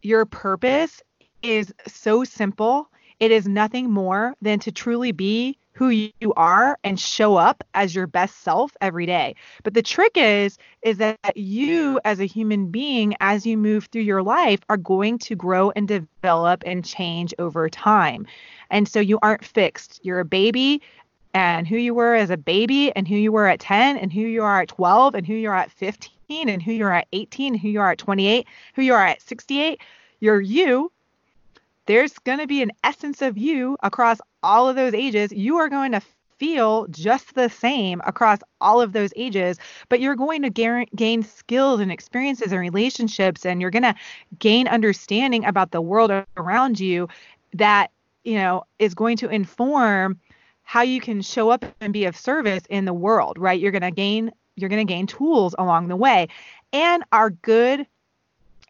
your 0.02 0.25
purpose 0.25 1.02
is 1.43 1.73
so 1.87 2.25
simple. 2.25 2.88
It 3.21 3.31
is 3.31 3.47
nothing 3.47 3.90
more 3.90 4.35
than 4.40 4.59
to 4.61 4.73
truly 4.73 5.12
be 5.12 5.59
who 5.76 5.90
you 5.90 6.33
are 6.37 6.78
and 6.85 6.99
show 6.99 7.37
up 7.37 7.62
as 7.75 7.95
your 7.95 8.06
best 8.06 8.42
self 8.42 8.75
every 8.80 9.04
day. 9.04 9.35
But 9.62 9.75
the 9.75 9.83
trick 9.83 10.12
is 10.14 10.56
is 10.80 10.97
that 10.97 11.37
you 11.37 12.00
as 12.06 12.18
a 12.18 12.25
human 12.25 12.71
being 12.71 13.14
as 13.21 13.45
you 13.45 13.59
move 13.59 13.85
through 13.85 14.02
your 14.02 14.23
life 14.23 14.61
are 14.71 14.78
going 14.78 15.18
to 15.18 15.37
grow 15.37 15.71
and 15.76 15.87
develop 15.87 16.62
and 16.64 16.83
change 16.83 17.35
over 17.38 17.68
time. 17.68 18.26
And 18.71 18.88
so 18.88 19.00
you 19.00 19.18
aren't 19.23 19.45
fixed. 19.45 20.00
You're 20.02 20.21
a 20.21 20.25
baby 20.25 20.80
and 21.35 21.68
who 21.68 21.76
you 21.76 21.92
were 21.92 22.14
as 22.14 22.30
a 22.30 22.38
baby 22.38 22.90
and 22.97 23.06
who 23.06 23.16
you 23.16 23.30
were 23.30 23.47
at 23.47 23.61
10 23.61 23.99
and 23.99 24.11
who 24.11 24.23
you 24.23 24.42
are 24.42 24.62
at 24.62 24.68
12 24.68 25.14
and 25.14 25.26
who 25.26 25.35
you 25.35 25.50
are 25.50 25.56
at 25.56 25.71
15 25.71 26.49
and 26.49 26.62
who 26.62 26.73
you 26.73 26.87
are 26.87 26.92
at 26.92 27.09
18 27.12 27.52
and 27.52 27.61
who 27.61 27.68
you 27.68 27.80
are 27.80 27.90
at 27.90 27.99
28, 27.99 28.47
who 28.75 28.83
you 28.83 28.95
are 28.95 29.06
at 29.06 29.21
68, 29.21 29.78
you're 30.21 30.40
you 30.40 30.90
there's 31.87 32.19
going 32.21 32.38
to 32.38 32.47
be 32.47 32.62
an 32.62 32.73
essence 32.85 33.23
of 33.23 33.38
you 33.38 33.76
across 33.83 34.19
all 34.43 34.69
of 34.69 34.76
those 34.76 34.95
ages. 34.95 35.33
You 35.33 35.57
are 35.57 35.69
going 35.69 35.93
to 35.93 36.00
feel 36.38 36.87
just 36.88 37.35
the 37.35 37.49
same 37.49 38.00
across 38.05 38.40
all 38.61 38.81
of 38.81 38.93
those 38.93 39.11
ages, 39.16 39.59
but 39.88 40.00
you're 40.00 40.16
going 40.16 40.43
to 40.43 40.50
gain, 40.50 40.87
gain 40.95 41.23
skills 41.23 41.81
and 41.81 41.90
experiences 41.90 42.52
and 42.52 42.61
relationships, 42.61 43.47
and 43.47 43.61
you're 43.61 43.71
going 43.71 43.83
to 43.83 43.95
gain 44.38 44.69
understanding 44.69 45.45
about 45.45 45.71
the 45.71 45.81
world 45.81 46.12
around 46.37 46.78
you 46.78 47.09
that, 47.55 47.90
you 48.25 48.35
know, 48.35 48.64
is 48.78 48.95
going 48.95 49.16
to 49.16 49.28
inform 49.28 50.21
how 50.62 50.83
you 50.83 51.00
can 51.00 51.23
show 51.23 51.49
up 51.50 51.64
and 51.81 51.93
be 51.93 52.05
of 52.05 52.16
service 52.16 52.64
in 52.69 52.85
the 52.85 52.93
world, 52.93 53.38
right? 53.38 53.61
You're 53.61 53.73
going 53.73 53.83
to 53.83 53.90
gain 53.90 54.33
you're 54.57 54.71
going 54.71 54.85
to 54.85 54.90
gain 54.90 55.07
tools 55.07 55.55
along 55.59 55.88
the 55.88 55.97
way. 55.97 56.28
And 56.73 57.05
our 57.12 57.28
good 57.28 57.87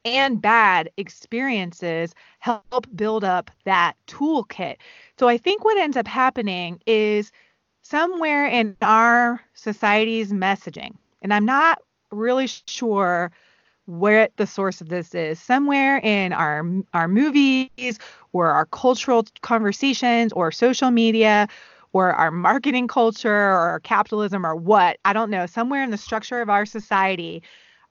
and 0.07 0.41
bad 0.41 0.89
experiences 0.97 2.15
help 2.39 2.87
build 2.95 3.25
up 3.25 3.51
that 3.65 3.95
toolkit. 4.07 4.77
So 5.19 5.27
I 5.29 5.37
think 5.37 5.65
what 5.65 5.77
ends 5.77 5.97
up 5.97 6.07
happening 6.07 6.81
is 6.87 7.33
somewhere 7.83 8.47
in 8.47 8.77
our 8.83 9.41
society's 9.55 10.33
messaging, 10.33 10.95
and 11.23 11.35
I'm 11.35 11.45
not 11.45 11.83
really 12.13 12.47
sure 12.47 13.33
where 13.87 14.29
the 14.37 14.47
source 14.47 14.81
of 14.81 14.89
this 14.89 15.15
is 15.15 15.41
somewhere 15.41 15.99
in 15.99 16.33
our 16.33 16.65
our 16.93 17.09
movies 17.09 17.99
or 18.33 18.49
our 18.49 18.67
cultural 18.67 19.25
conversations 19.43 20.33
or 20.33 20.51
social 20.53 20.91
media 20.91 21.49
or 21.93 22.13
our 22.13 22.31
marketing 22.33 22.89
culture 22.89 23.33
or 23.33 23.81
capitalism 23.85 24.45
or 24.45 24.57
what 24.57 24.99
i 25.05 25.13
don't 25.13 25.31
know 25.31 25.47
somewhere 25.47 25.85
in 25.85 25.91
the 25.91 25.97
structure 25.97 26.41
of 26.41 26.51
our 26.51 26.67
society 26.67 27.41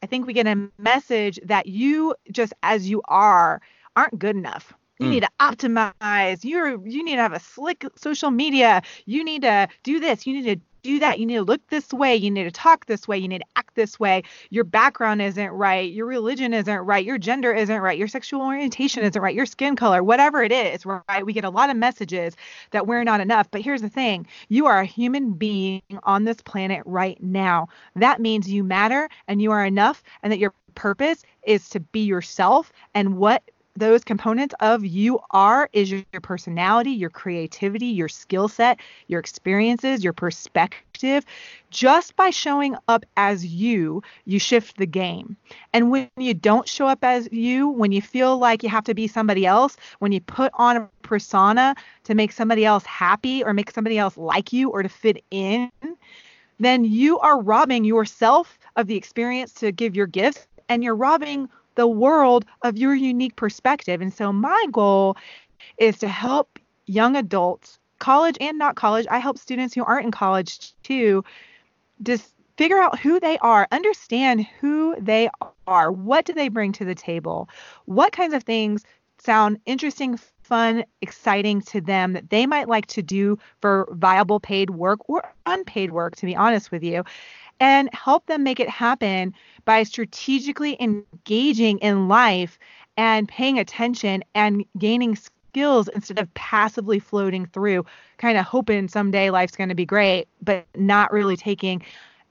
I 0.04 0.08
think 0.08 0.25
we 0.28 0.34
get 0.34 0.48
a 0.48 0.70
message 0.78 1.40
that 1.44 1.68
you 1.68 2.16
just 2.32 2.54
as 2.64 2.90
you 2.90 3.02
are 3.08 3.62
aren't 3.96 4.20
good 4.20 4.36
enough. 4.36 4.74
You 5.00 5.08
mm. 5.08 5.10
need 5.12 5.24
to 5.24 5.30
optimize. 5.40 6.44
You're 6.44 6.86
you 6.88 7.04
need 7.04 7.16
to 7.16 7.22
have 7.22 7.34
a 7.34 7.40
slick 7.40 7.86
social 7.96 8.32
media. 8.32 8.82
You 9.06 9.24
need 9.24 9.42
to 9.42 9.68
do 9.84 10.00
this. 10.00 10.25
You 10.25 10.42
need 10.42 10.60
to 10.60 10.62
do 10.86 11.00
that. 11.00 11.20
You 11.20 11.25
need 11.25 11.36
to 11.36 11.42
look 11.42 11.68
this 11.68 11.92
way. 11.92 12.16
You 12.16 12.30
need 12.30 12.44
to 12.44 12.52
talk 12.52 12.86
this 12.86 13.08
way. 13.08 13.18
You 13.18 13.28
need 13.28 13.40
to 13.40 13.48
act 13.56 13.74
this 13.74 14.00
way. 14.00 14.22
Your 14.52 14.64
background 14.64 15.20
isn't 15.22 15.50
right. 15.50 15.92
Your 15.92 16.06
religion 16.06 16.54
isn't 16.54 16.80
right. 16.80 17.04
Your 17.04 17.18
gender 17.18 17.52
isn't 17.52 17.82
right. 17.82 17.98
Your 17.98 18.08
sexual 18.08 18.42
orientation 18.42 19.04
isn't 19.04 19.20
right. 19.20 19.34
Your 19.34 19.48
skin 19.48 19.75
color, 19.75 20.04
whatever 20.04 20.44
it 20.44 20.52
is, 20.52 20.86
right? 20.86 21.25
We 21.25 21.34
get 21.34 21.44
a 21.44 21.50
lot 21.50 21.72
of 21.72 21.75
messages 21.75 22.36
that 22.70 22.86
we're 22.86 23.04
not 23.04 23.20
enough. 23.20 23.50
But 23.50 23.62
here's 23.62 23.82
the 23.82 23.90
thing 23.90 24.28
you 24.50 24.68
are 24.68 24.80
a 24.80 24.86
human 24.86 25.34
being 25.34 25.82
on 26.04 26.25
this 26.25 26.42
planet 26.42 26.84
right 26.86 27.22
now. 27.22 27.68
That 27.96 28.22
means 28.22 28.48
you 28.48 28.64
matter 28.64 29.10
and 29.28 29.42
you 29.42 29.52
are 29.52 29.66
enough, 29.66 30.04
and 30.22 30.32
that 30.32 30.40
your 30.40 30.54
purpose 30.75 31.24
is 31.48 31.68
to 31.70 31.80
be 31.80 32.02
yourself. 32.02 32.72
And 32.94 33.18
what 33.18 33.42
those 33.75 34.03
components 34.03 34.55
of 34.62 34.86
you 34.86 35.20
are 35.32 35.70
is 35.74 35.91
your, 35.91 36.03
personality, 36.22 36.91
your 36.91 37.10
creativity, 37.10 37.88
your 37.88 38.08
skill 38.08 38.48
set, 38.48 38.79
your 39.08 39.20
experiences, 39.20 40.03
your 40.03 40.13
perspective. 40.13 41.25
Just 41.72 42.15
by 42.15 42.29
showing 42.29 42.75
up 42.88 43.05
as 43.17 43.46
you, 43.46 44.01
you 44.25 44.39
shift 44.39 44.77
the 44.77 44.86
game. 44.86 45.36
And 45.74 45.91
when 45.91 46.10
you 46.17 46.34
don't 46.34 46.67
show 46.67 46.88
up 46.88 47.03
as 47.03 47.27
you, 47.32 47.67
when 47.67 47.91
you 47.91 48.01
feel 48.01 48.38
like 48.38 48.63
you 48.63 48.70
have 48.70 48.86
to 48.86 48.94
be 48.94 49.08
somebody 49.08 49.46
else, 49.46 49.75
when 50.00 50.13
you 50.13 50.22
put 50.22 50.51
on 50.55 50.77
a 50.77 50.89
persona 51.01 51.75
to 52.05 52.15
make 52.15 52.32
somebody 52.32 52.63
else 52.63 52.86
happy 52.86 53.44
or 53.44 53.53
make 53.53 53.72
somebody 53.72 53.98
else 53.98 54.15
like 54.15 54.53
you 54.53 54.70
or 54.70 54.84
to 54.84 54.89
fit 54.89 55.24
in, 55.32 55.70
then 56.60 56.86
you 56.86 57.20
are 57.20 57.41
robbing 57.41 57.84
yourself 57.84 58.58
of 58.77 58.88
the 58.88 58.96
experience 58.96 59.51
to 59.55 59.74
give 59.74 59.96
your 59.96 60.08
gifts 60.08 60.48
and 60.70 60.84
you're 60.84 60.96
robbing 60.96 61.50
the 61.75 61.88
world 61.88 62.46
of 62.63 62.77
your 62.77 62.96
unique 62.96 63.36
perspective. 63.36 64.01
And 64.01 64.13
so 64.13 64.34
my 64.34 64.65
goal 64.72 65.17
is 65.77 65.98
to 66.00 66.08
help 66.08 66.60
young 66.86 67.15
adults, 67.15 67.79
college 68.00 68.38
and 68.41 68.58
not 68.58 68.75
college. 68.75 69.05
I 69.10 69.20
help 69.20 69.38
students 69.38 69.74
who 69.74 69.84
aren't 69.84 70.05
in 70.05 70.12
college 70.12 70.74
too, 70.84 71.24
just 72.03 72.34
figure 72.58 72.79
out 72.79 73.00
who 73.00 73.20
they 73.20 73.38
are, 73.39 73.67
understand 73.72 74.46
who 74.60 74.96
they 75.00 75.29
are, 75.67 75.91
what 75.91 76.25
do 76.25 76.34
they 76.34 76.48
bring 76.48 76.72
to 76.74 76.86
the 76.86 76.96
table, 76.96 77.50
what 77.86 78.13
kinds 78.13 78.34
of 78.34 78.44
things 78.44 78.84
sound 79.17 79.60
interesting, 79.65 80.17
fun, 80.44 80.86
exciting 81.01 81.62
to 81.62 81.82
them 81.82 82.13
that 82.13 82.29
they 82.29 82.46
might 82.46 82.67
like 82.67 82.86
to 82.86 83.01
do 83.01 83.38
for 83.62 83.88
viable 83.91 84.39
paid 84.39 84.70
work 84.70 85.00
or 85.10 85.24
unpaid 85.46 85.91
work, 85.91 86.15
to 86.15 86.25
be 86.25 86.36
honest 86.36 86.72
with 86.72 86.84
you 86.84 87.03
and 87.60 87.90
help 87.94 88.26
them 88.26 88.44
make 88.44 88.60
it 88.60 88.70
happen 88.70 89.34
by 89.66 89.84
strategically 89.84 90.78
engaging 90.80 91.78
in 91.80 92.08
life 92.08 92.60
and 92.98 93.28
paying 93.28 93.60
attention 93.60 94.24
and 94.34 94.66
gaining 94.78 95.16
skills 95.16 95.88
instead 95.90 96.20
of 96.20 96.34
passively 96.34 97.00
floating 97.00 97.46
through, 97.46 97.86
kind 98.18 98.38
of 98.38 98.46
hoping 98.46 98.88
someday 98.88 99.30
life's 99.30 99.56
going 99.56 99.70
to 99.70 99.76
be 99.76 99.86
great, 99.86 100.28
but 100.42 100.66
not 100.76 101.12
really 101.12 101.38
taking 101.38 101.82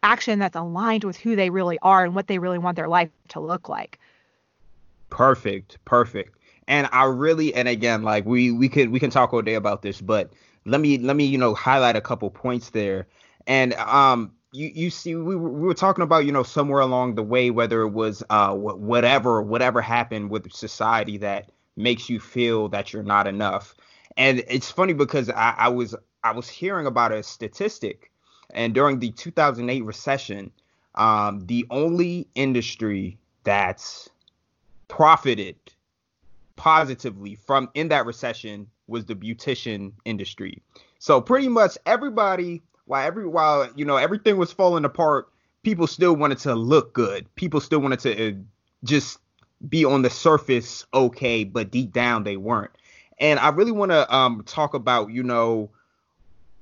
action 0.03 0.39
that's 0.39 0.57
aligned 0.57 1.05
with 1.05 1.17
who 1.17 1.35
they 1.35 1.51
really 1.51 1.79
are 1.81 2.05
and 2.05 2.15
what 2.15 2.27
they 2.27 2.39
really 2.39 2.59
want 2.59 2.77
their 2.77 2.89
life 2.89 3.09
to 3.29 3.41
look 3.41 3.69
like. 3.69 3.99
Perfect. 5.11 5.79
Perfect. 5.85 6.39
And 6.69 6.89
I 6.93 7.05
really 7.05 7.55
and 7.55 7.69
again 7.69 8.03
like 8.03 8.25
we 8.25 8.51
we 8.51 8.69
could 8.69 8.91
we 8.91 9.01
can 9.01 9.11
talk 9.11 9.33
all 9.33 9.43
day 9.43 9.55
about 9.55 9.83
this, 9.83 10.01
but 10.01 10.33
let 10.67 10.81
me 10.81 10.99
let 10.99 11.17
me 11.17 11.25
you 11.25 11.39
know 11.39 11.55
highlight 11.55 11.97
a 11.97 12.01
couple 12.01 12.31
points 12.31 12.71
there. 12.71 13.07
And 13.47 13.75
um 13.75 14.33
you 14.55 14.71
you 14.75 14.91
see 14.91 15.15
we 15.15 15.35
were, 15.37 15.51
we 15.51 15.67
were 15.67 15.75
talking 15.75 16.03
about 16.03 16.25
you 16.25 16.33
know 16.33 16.43
somewhere 16.43 16.81
along 16.81 17.15
the 17.15 17.23
way 17.23 17.51
whether 17.51 17.83
it 17.83 17.91
was 17.91 18.23
uh 18.31 18.55
whatever 18.55 19.43
whatever 19.43 19.81
happened 19.81 20.31
with 20.31 20.51
society 20.53 21.19
that 21.19 21.51
makes 21.77 22.09
you 22.09 22.21
feel 22.21 22.69
that 22.69 22.93
you're 22.93 23.03
not 23.03 23.27
enough 23.27 23.75
and 24.17 24.45
it's 24.49 24.71
funny 24.71 24.93
because 24.93 25.29
I, 25.31 25.55
I 25.59 25.69
was 25.69 25.95
I 26.23 26.33
was 26.33 26.49
hearing 26.49 26.87
about 26.87 27.13
a 27.13 27.23
statistic 27.23 28.11
and 28.51 28.73
during 28.73 29.01
the 29.01 29.11
2008 29.11 29.85
recession 29.85 30.53
um 30.95 31.41
the 31.47 31.67
only 31.71 32.29
industry 32.35 33.19
that's 33.43 34.09
profited 34.89 35.57
positively 36.57 37.35
from 37.35 37.69
in 37.75 37.89
that 37.89 38.07
recession 38.07 38.69
was 38.87 39.05
the 39.07 39.15
beautician 39.15 39.93
industry. 40.05 40.63
So 40.99 41.21
pretty 41.21 41.49
much 41.49 41.77
everybody, 41.87 42.63
while 42.87 43.07
every 43.07 43.27
while 43.27 43.69
you 43.75 43.85
know 43.85 43.97
everything 43.97 44.37
was 44.37 44.53
falling 44.53 44.85
apart, 44.85 45.29
people 45.63 45.87
still 45.87 46.15
wanted 46.15 46.39
to 46.39 46.55
look 46.55 46.93
good. 46.93 47.33
People 47.35 47.61
still 47.61 47.81
wanted 47.81 48.01
to 48.01 48.29
uh, 48.29 48.33
just 48.85 49.19
be 49.69 49.85
on 49.85 50.03
the 50.03 50.11
surface 50.11 50.85
okay, 50.93 51.45
but 51.45 51.71
deep 51.71 51.93
down 51.93 52.25
they 52.25 52.37
weren't. 52.37 52.73
And 53.19 53.39
I 53.39 53.49
really 53.51 53.73
want 53.73 53.93
to 53.93 54.15
um, 54.15 54.43
talk 54.47 54.75
about 54.75 55.11
you 55.11 55.23
know 55.23 55.71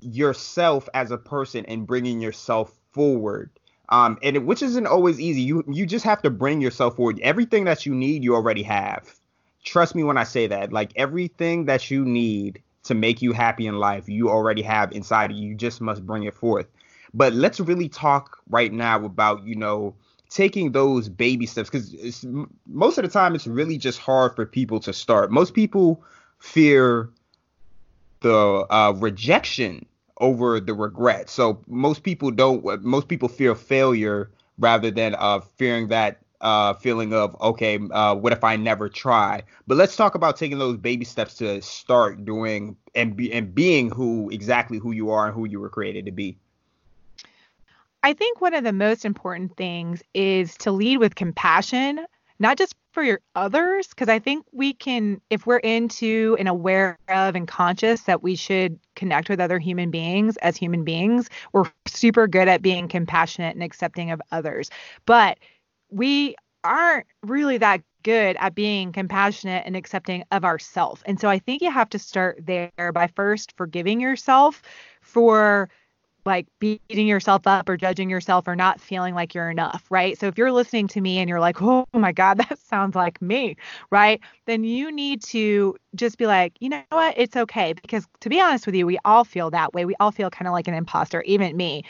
yourself 0.01 0.89
as 0.95 1.11
a 1.11 1.19
person 1.19 1.65
and 1.67 1.87
bringing 1.87 2.21
yourself 2.21 2.73
forward. 2.93 3.51
Um, 3.89 4.19
and 4.23 4.37
it, 4.37 4.45
which 4.45 4.63
isn't 4.63 4.87
always 4.87 5.21
easy. 5.21 5.43
You 5.43 5.65
you 5.69 5.87
just 5.87 6.05
have 6.05 6.23
to 6.23 6.31
bring 6.31 6.61
yourself 6.61 6.97
forward. 6.97 7.21
Everything 7.21 7.65
that 7.65 7.85
you 7.85 7.95
need, 7.95 8.23
you 8.23 8.35
already 8.35 8.63
have. 8.63 9.15
Trust 9.65 9.95
me 9.95 10.03
when 10.03 10.19
I 10.19 10.25
say 10.25 10.47
that. 10.49 10.73
Like 10.73 10.93
everything 10.97 11.67
that 11.67 11.91
you 11.91 12.05
need 12.05 12.63
to 12.85 12.95
make 12.95 13.23
you 13.23 13.33
happy 13.33 13.67
in 13.67 13.77
life, 13.79 14.09
you 14.09 14.29
already 14.31 14.63
have 14.63 14.93
inside 14.93 15.31
of 15.31 15.37
you. 15.37 15.49
You 15.51 15.55
just 15.55 15.81
must 15.81 16.05
bring 16.05 16.25
it 16.25 16.35
forth. 16.35 16.67
But 17.15 17.33
let's 17.35 17.61
really 17.61 17.89
talk 17.89 18.39
right 18.49 18.73
now 18.73 19.05
about 19.05 19.45
you 19.45 19.55
know 19.55 19.95
taking 20.31 20.73
those 20.73 21.09
baby 21.09 21.45
steps 21.47 21.69
because 21.69 22.25
most 22.67 22.97
of 22.99 23.05
the 23.05 23.11
time 23.11 23.35
it's 23.35 23.47
really 23.47 23.77
just 23.77 23.99
hard 23.99 24.35
for 24.35 24.47
people 24.47 24.81
to 24.81 24.93
start. 24.93 25.31
Most 25.31 25.53
people 25.55 26.03
fear 26.39 27.11
the 28.21 28.67
uh, 28.71 28.93
rejection 28.97 29.85
over 30.21 30.61
the 30.61 30.75
regret. 30.75 31.29
So 31.29 31.63
most 31.67 32.03
people 32.03 32.31
don't. 32.31 32.65
Most 32.83 33.09
people 33.09 33.29
fear 33.29 33.55
failure 33.55 34.31
rather 34.59 34.91
than 34.91 35.15
uh, 35.19 35.41
fearing 35.41 35.89
that 35.89 36.22
uh, 36.43 36.75
feeling 36.75 37.15
of 37.15 37.41
okay, 37.41 37.79
uh, 37.91 38.15
what 38.15 38.33
if 38.33 38.45
I 38.45 38.57
never 38.57 38.89
try? 38.89 39.43
But 39.67 39.77
let's 39.77 39.97
talk 39.97 40.15
about 40.15 40.37
taking 40.37 40.59
those 40.59 40.77
baby 40.77 41.05
steps 41.05 41.35
to 41.37 41.63
start 41.63 42.25
doing 42.25 42.77
and 42.95 43.17
be 43.17 43.33
and 43.33 43.55
being 43.55 43.91
who 43.91 44.29
exactly 44.31 44.79
who 44.79 44.93
you 44.93 45.11
are 45.11 45.27
and 45.27 45.35
who 45.35 45.47
you 45.47 45.61
were 45.61 45.71
created 45.71 46.05
to 46.07 46.13
be. 46.13 46.37
I 48.03 48.13
think 48.13 48.41
one 48.41 48.55
of 48.55 48.65
the 48.65 48.73
most 48.73 49.05
important 49.05 49.57
things 49.57 50.03
is 50.13 50.57
to 50.59 50.73
lead 50.73 50.99
with 50.99 51.15
compassion, 51.15 52.05
not 52.41 52.59
just 52.59 52.75
for 52.93 53.05
your 53.05 53.21
others, 53.37 53.87
because 53.89 54.09
I 54.09 54.19
think 54.19 54.45
we 54.53 54.75
can, 54.75 55.21
if 55.31 55.47
we're 55.47 55.59
into 55.59 56.37
and 56.39 56.49
aware 56.49 56.99
of 57.09 57.37
and 57.37 57.47
conscious 57.47 58.03
that 58.03 58.23
we 58.23 58.35
should 58.35 58.79
connect 58.97 59.29
with 59.29 59.41
other 59.41 59.61
human 59.61 59.93
beings 59.93 60.37
as 60.39 60.57
human 60.57 60.83
beings, 60.83 61.31
we're 61.53 61.71
super 61.87 62.27
good 62.27 62.49
at 62.49 62.61
being 62.61 62.89
compassionate 62.89 63.55
and 63.55 63.63
accepting 63.63 64.11
of 64.11 64.21
others. 64.33 64.69
But 65.07 65.39
we 65.93 66.35
aren't 66.65 67.07
really 67.23 67.59
that 67.59 67.83
good 68.03 68.37
at 68.41 68.55
being 68.55 68.93
compassionate 68.93 69.65
and 69.67 69.77
accepting 69.77 70.25
of 70.33 70.45
ourselves. 70.45 71.03
And 71.07 71.21
so 71.21 71.29
I 71.29 71.39
think 71.39 71.63
you 71.63 71.71
have 71.71 71.91
to 71.91 71.99
start 71.99 72.41
there 72.45 72.93
by 72.93 73.07
first 73.07 73.53
forgiving 73.57 74.01
yourself 74.01 74.63
for 75.01 75.69
like 76.25 76.47
beating 76.61 77.09
yourself 77.09 77.47
up 77.47 77.69
or 77.69 77.77
judging 77.77 78.09
yourself 78.09 78.47
or 78.47 78.55
not 78.55 78.81
feeling 78.81 79.15
like 79.15 79.35
you're 79.35 79.51
enough, 79.51 79.85
right? 79.91 80.19
So 80.19 80.29
if 80.29 80.39
you're 80.39 80.53
listening 80.53 80.87
to 80.89 81.01
me 81.01 81.19
and 81.19 81.29
you're 81.29 81.41
like, 81.41 81.61
oh 81.63 81.87
my 81.93 82.13
God, 82.13 82.39
that 82.39 82.59
sounds 82.59 82.95
like 82.95 83.21
me, 83.21 83.57
right? 83.91 84.21
Then 84.47 84.65
you 84.65 84.93
need 84.93 85.23
to 85.25 85.77
just 85.95 86.19
be 86.19 86.27
like, 86.27 86.55
you 86.61 86.69
know 86.69 86.83
what? 86.91 87.15
It's 87.17 87.37
okay. 87.37 87.73
Because 87.73 88.07
to 88.21 88.29
be 88.29 88.41
honest 88.41 88.67
with 88.67 88.75
you, 88.75 88.87
we 88.87 88.99
all 89.05 89.25
feel 89.25 89.51
that 89.51 89.75
way. 89.75 89.85
We 89.85 89.97
all 89.99 90.13
feel 90.13 90.31
kind 90.31 90.47
of 90.47 90.53
like 90.53 90.69
an 90.69 90.75
imposter, 90.75 91.23
even 91.23 91.57
me. 91.57 91.85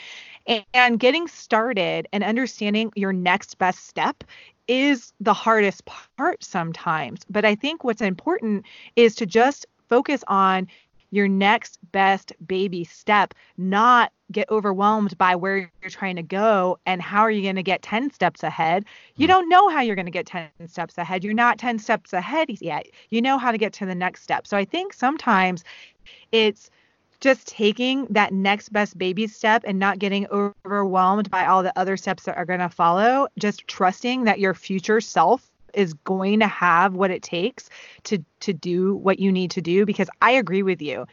And 0.45 0.99
getting 0.99 1.27
started 1.27 2.07
and 2.11 2.23
understanding 2.23 2.91
your 2.95 3.13
next 3.13 3.57
best 3.57 3.87
step 3.87 4.23
is 4.67 5.13
the 5.19 5.33
hardest 5.33 5.85
part 5.85 6.43
sometimes. 6.43 7.21
But 7.29 7.45
I 7.45 7.55
think 7.55 7.83
what's 7.83 8.01
important 8.01 8.65
is 8.95 9.15
to 9.15 9.25
just 9.25 9.65
focus 9.87 10.23
on 10.27 10.67
your 11.11 11.27
next 11.27 11.77
best 11.91 12.33
baby 12.47 12.83
step, 12.83 13.35
not 13.55 14.11
get 14.31 14.49
overwhelmed 14.49 15.15
by 15.17 15.35
where 15.35 15.57
you're 15.57 15.89
trying 15.89 16.15
to 16.15 16.23
go 16.23 16.79
and 16.87 17.03
how 17.03 17.21
are 17.21 17.29
you 17.29 17.43
going 17.43 17.55
to 17.55 17.61
get 17.61 17.83
10 17.83 18.11
steps 18.11 18.41
ahead. 18.41 18.83
You 19.15 19.27
hmm. 19.27 19.31
don't 19.31 19.49
know 19.49 19.69
how 19.69 19.81
you're 19.81 19.95
going 19.95 20.07
to 20.07 20.11
get 20.11 20.25
10 20.25 20.49
steps 20.67 20.97
ahead. 20.97 21.23
You're 21.23 21.35
not 21.35 21.59
10 21.59 21.77
steps 21.77 22.13
ahead 22.13 22.49
yet. 22.61 22.87
You 23.11 23.21
know 23.21 23.37
how 23.37 23.51
to 23.51 23.59
get 23.59 23.73
to 23.73 23.85
the 23.85 23.93
next 23.93 24.23
step. 24.23 24.47
So 24.47 24.57
I 24.57 24.65
think 24.65 24.91
sometimes 24.91 25.63
it's 26.31 26.71
just 27.23 27.47
taking 27.47 28.05
that 28.09 28.33
next 28.33 28.73
best 28.73 28.97
baby 28.97 29.27
step 29.27 29.63
and 29.65 29.79
not 29.79 29.97
getting 29.97 30.27
overwhelmed 30.27 31.31
by 31.31 31.45
all 31.45 31.63
the 31.63 31.71
other 31.79 31.95
steps 31.95 32.23
that 32.23 32.35
are 32.35 32.43
going 32.43 32.59
to 32.59 32.67
follow, 32.67 33.27
just 33.39 33.65
trusting 33.65 34.25
that 34.25 34.41
your 34.41 34.53
future 34.53 34.99
self 34.99 35.49
is 35.73 35.93
going 35.93 36.41
to 36.41 36.47
have 36.47 36.95
what 36.95 37.09
it 37.11 37.23
takes 37.23 37.69
to 38.03 38.19
to 38.41 38.51
do 38.51 38.95
what 38.95 39.19
you 39.19 39.31
need 39.31 39.51
to 39.51 39.61
do 39.61 39.85
because 39.85 40.09
I 40.21 40.31
agree 40.31 40.63
with 40.63 40.81
you. 40.81 41.07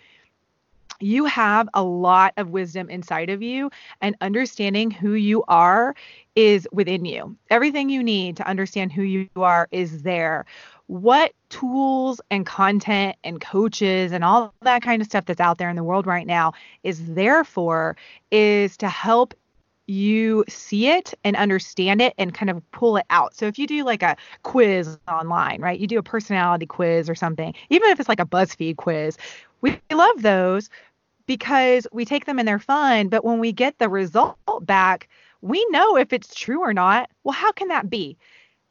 You 0.99 1.27
have 1.27 1.68
a 1.75 1.83
lot 1.85 2.35
of 2.37 2.51
wisdom 2.51 2.90
inside 2.90 3.31
of 3.31 3.40
you 3.40 3.70
and 4.01 4.16
understanding 4.20 4.90
who 4.90 5.12
you 5.12 5.44
are 5.46 5.94
is 6.37 6.69
within 6.73 7.05
you. 7.05 7.37
Everything 7.51 7.90
you 7.90 8.03
need 8.03 8.37
to 8.37 8.47
understand 8.47 8.93
who 8.93 9.03
you 9.03 9.29
are 9.37 9.69
is 9.71 10.03
there. 10.03 10.47
What 10.87 11.33
tools 11.51 12.21
and 12.31 12.45
content 12.47 13.16
and 13.23 13.40
coaches 13.40 14.12
and 14.12 14.25
all 14.25 14.55
that 14.62 14.83
kind 14.83 15.01
of 15.03 15.07
stuff 15.07 15.27
that's 15.27 15.40
out 15.40 15.59
there 15.59 15.71
in 15.71 15.77
the 15.77 15.85
world 15.85 16.07
right 16.07 16.27
now 16.27 16.53
is 16.83 17.14
there 17.14 17.45
for 17.45 17.97
is 18.31 18.77
to 18.79 18.88
help 18.88 19.35
you 19.87 20.45
see 20.49 20.87
it 20.87 21.12
and 21.25 21.35
understand 21.35 22.01
it 22.01 22.14
and 22.16 22.33
kind 22.33 22.49
of 22.49 22.71
pull 22.71 22.97
it 22.97 23.07
out. 23.11 23.35
So 23.35 23.47
if 23.47 23.59
you 23.59 23.66
do 23.66 23.83
like 23.83 24.05
a 24.05 24.16
quiz 24.45 24.97
online, 25.09 25.61
right? 25.61 25.81
You 25.81 25.88
do 25.88 25.99
a 25.99 26.03
personality 26.03 26.64
quiz 26.64 27.11
or 27.11 27.16
something, 27.16 27.55
even 27.71 27.90
if 27.90 27.99
it's 27.99 28.09
like 28.09 28.21
a 28.21 28.27
BuzzFeed 28.27 28.77
quiz, 28.77 29.19
we 29.62 29.81
love 29.90 30.23
those 30.23 30.71
because 31.27 31.88
we 31.93 32.05
take 32.05 32.25
them 32.25 32.38
and 32.38 32.47
they're 32.47 32.61
fun. 32.61 33.09
But 33.09 33.25
when 33.25 33.40
we 33.40 33.53
get 33.53 33.79
the 33.79 33.88
result 33.88 34.37
back, 34.62 35.09
we 35.42 35.64
know 35.70 35.96
if 35.96 36.12
it's 36.12 36.35
true 36.35 36.61
or 36.61 36.74
not. 36.74 37.11
Well, 37.24 37.33
how 37.33 37.53
can 37.53 37.68
that 37.68 37.90
be? 37.90 38.16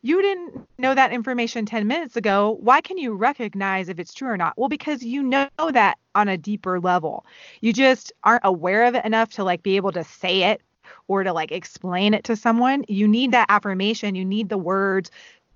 You 0.02 0.22
didn't 0.22 0.66
know 0.78 0.96
that 0.96 1.12
information 1.12 1.66
10 1.66 1.86
minutes 1.86 2.16
ago. 2.16 2.58
Why 2.62 2.80
can 2.80 2.98
you 2.98 3.14
recognize 3.14 3.90
if 3.90 4.00
it's 4.00 4.14
true 4.14 4.30
or 4.30 4.38
not? 4.38 4.54
Well, 4.58 4.70
because 4.70 5.04
you 5.04 5.22
know 5.22 5.50
that 5.58 5.98
on 6.16 6.30
a 6.30 6.38
deeper 6.38 6.80
level. 6.80 7.26
You 7.60 7.74
just 7.74 8.14
aren't 8.24 8.46
aware 8.46 8.86
of 8.86 8.96
it 8.96 9.04
enough 9.04 9.32
to 9.32 9.44
like 9.44 9.62
be 9.62 9.76
able 9.76 9.92
to 9.92 10.04
say 10.06 10.44
it 10.44 10.62
or 11.08 11.24
to 11.24 11.34
like 11.34 11.52
explain 11.52 12.14
it 12.14 12.24
to 12.26 12.36
someone, 12.36 12.86
you 12.88 13.08
need 13.08 13.32
that 13.32 13.48
affirmation. 13.50 14.16
You 14.16 14.26
need 14.26 14.50
the 14.50 14.58
words 14.58 15.12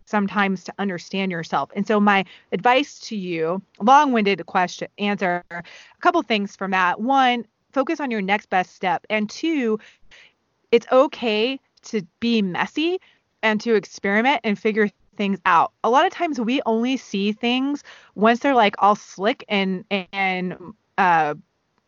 sometimes 0.05 0.63
to 0.65 0.73
understand 0.79 1.31
yourself. 1.31 1.71
And 1.75 1.87
so 1.87 1.99
my 1.99 2.25
advice 2.51 2.99
to 2.99 3.15
you, 3.15 3.61
long-winded 3.79 4.45
question 4.45 4.89
answer, 4.97 5.43
a 5.51 5.63
couple 6.01 6.21
things 6.23 6.55
from 6.55 6.71
that. 6.71 6.99
One, 6.99 7.45
focus 7.71 7.99
on 7.99 8.11
your 8.11 8.21
next 8.21 8.49
best 8.49 8.75
step. 8.75 9.05
And 9.09 9.29
two, 9.29 9.79
it's 10.73 10.87
okay 10.91 11.59
to 11.83 12.01
be 12.19 12.41
messy 12.41 12.99
and 13.43 13.61
to 13.61 13.75
experiment 13.75 14.41
and 14.43 14.57
figure 14.57 14.89
things 15.15 15.39
out. 15.45 15.71
A 15.83 15.89
lot 15.89 16.07
of 16.07 16.11
times 16.11 16.39
we 16.39 16.61
only 16.65 16.97
see 16.97 17.31
things 17.31 17.83
once 18.15 18.39
they're 18.39 18.55
like 18.55 18.75
all 18.79 18.95
slick 18.95 19.45
and 19.47 19.85
and 20.11 20.57
uh 20.97 21.35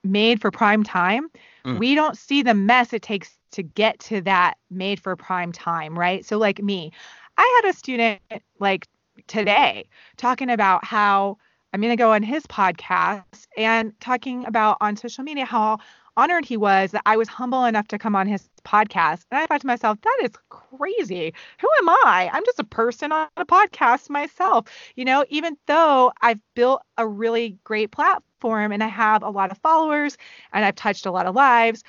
made 0.03 0.39
for 0.39 0.51
prime 0.51 0.83
time. 0.83 1.29
Mm. 1.65 1.79
We 1.79 1.95
don't 1.95 2.15
see 2.15 2.43
the 2.43 2.53
mess 2.53 2.93
it 2.93 3.01
takes 3.01 3.35
to 3.51 3.63
get 3.63 3.99
to 4.01 4.21
that 4.21 4.55
made 4.69 4.99
for 4.99 5.15
prime 5.15 5.51
time, 5.51 5.97
right? 5.97 6.23
So, 6.23 6.37
like 6.37 6.61
me, 6.61 6.91
I 7.37 7.61
had 7.63 7.71
a 7.71 7.75
student 7.75 8.21
like 8.59 8.87
today 9.25 9.85
talking 10.17 10.51
about 10.51 10.85
how 10.85 11.37
I'm 11.73 11.81
going 11.81 11.91
to 11.91 11.97
go 11.97 12.11
on 12.11 12.21
his 12.21 12.45
podcast 12.45 13.47
and 13.57 13.99
talking 13.99 14.45
about 14.45 14.77
on 14.79 14.95
social 14.95 15.23
media 15.23 15.45
how 15.45 15.79
honored 16.17 16.45
he 16.45 16.58
was 16.58 16.91
that 16.91 17.01
I 17.06 17.17
was 17.17 17.28
humble 17.28 17.65
enough 17.65 17.88
to 17.89 17.97
come 17.97 18.15
on 18.15 18.28
his 18.28 18.49
podcast. 18.63 19.25
And 19.32 19.39
I 19.39 19.45
thought 19.45 19.62
to 19.62 19.67
myself, 19.67 19.99
that 20.01 20.19
is 20.23 20.32
crazy. 20.49 21.34
Who 21.60 21.67
am 21.80 21.89
I? 21.89 22.30
I'm 22.32 22.45
just 22.45 22.60
a 22.60 22.63
person 22.63 23.12
on 23.12 23.28
a 23.38 23.45
podcast 23.45 24.10
myself. 24.10 24.67
You 24.95 25.06
know, 25.06 25.25
even 25.30 25.58
though 25.67 26.12
I've 26.21 26.39
built 26.56 26.82
a 26.97 27.08
really 27.08 27.58
great 27.63 27.91
platform 27.91 28.71
and 28.71 28.84
I 28.84 28.88
have 28.88 29.23
a 29.23 29.30
lot 29.30 29.51
of 29.51 29.58
followers 29.60 30.17
and 30.54 30.65
I've 30.65 30.75
touched 30.75 31.06
a 31.06 31.12
lot 31.12 31.25
of 31.25 31.36
lives, 31.36 31.84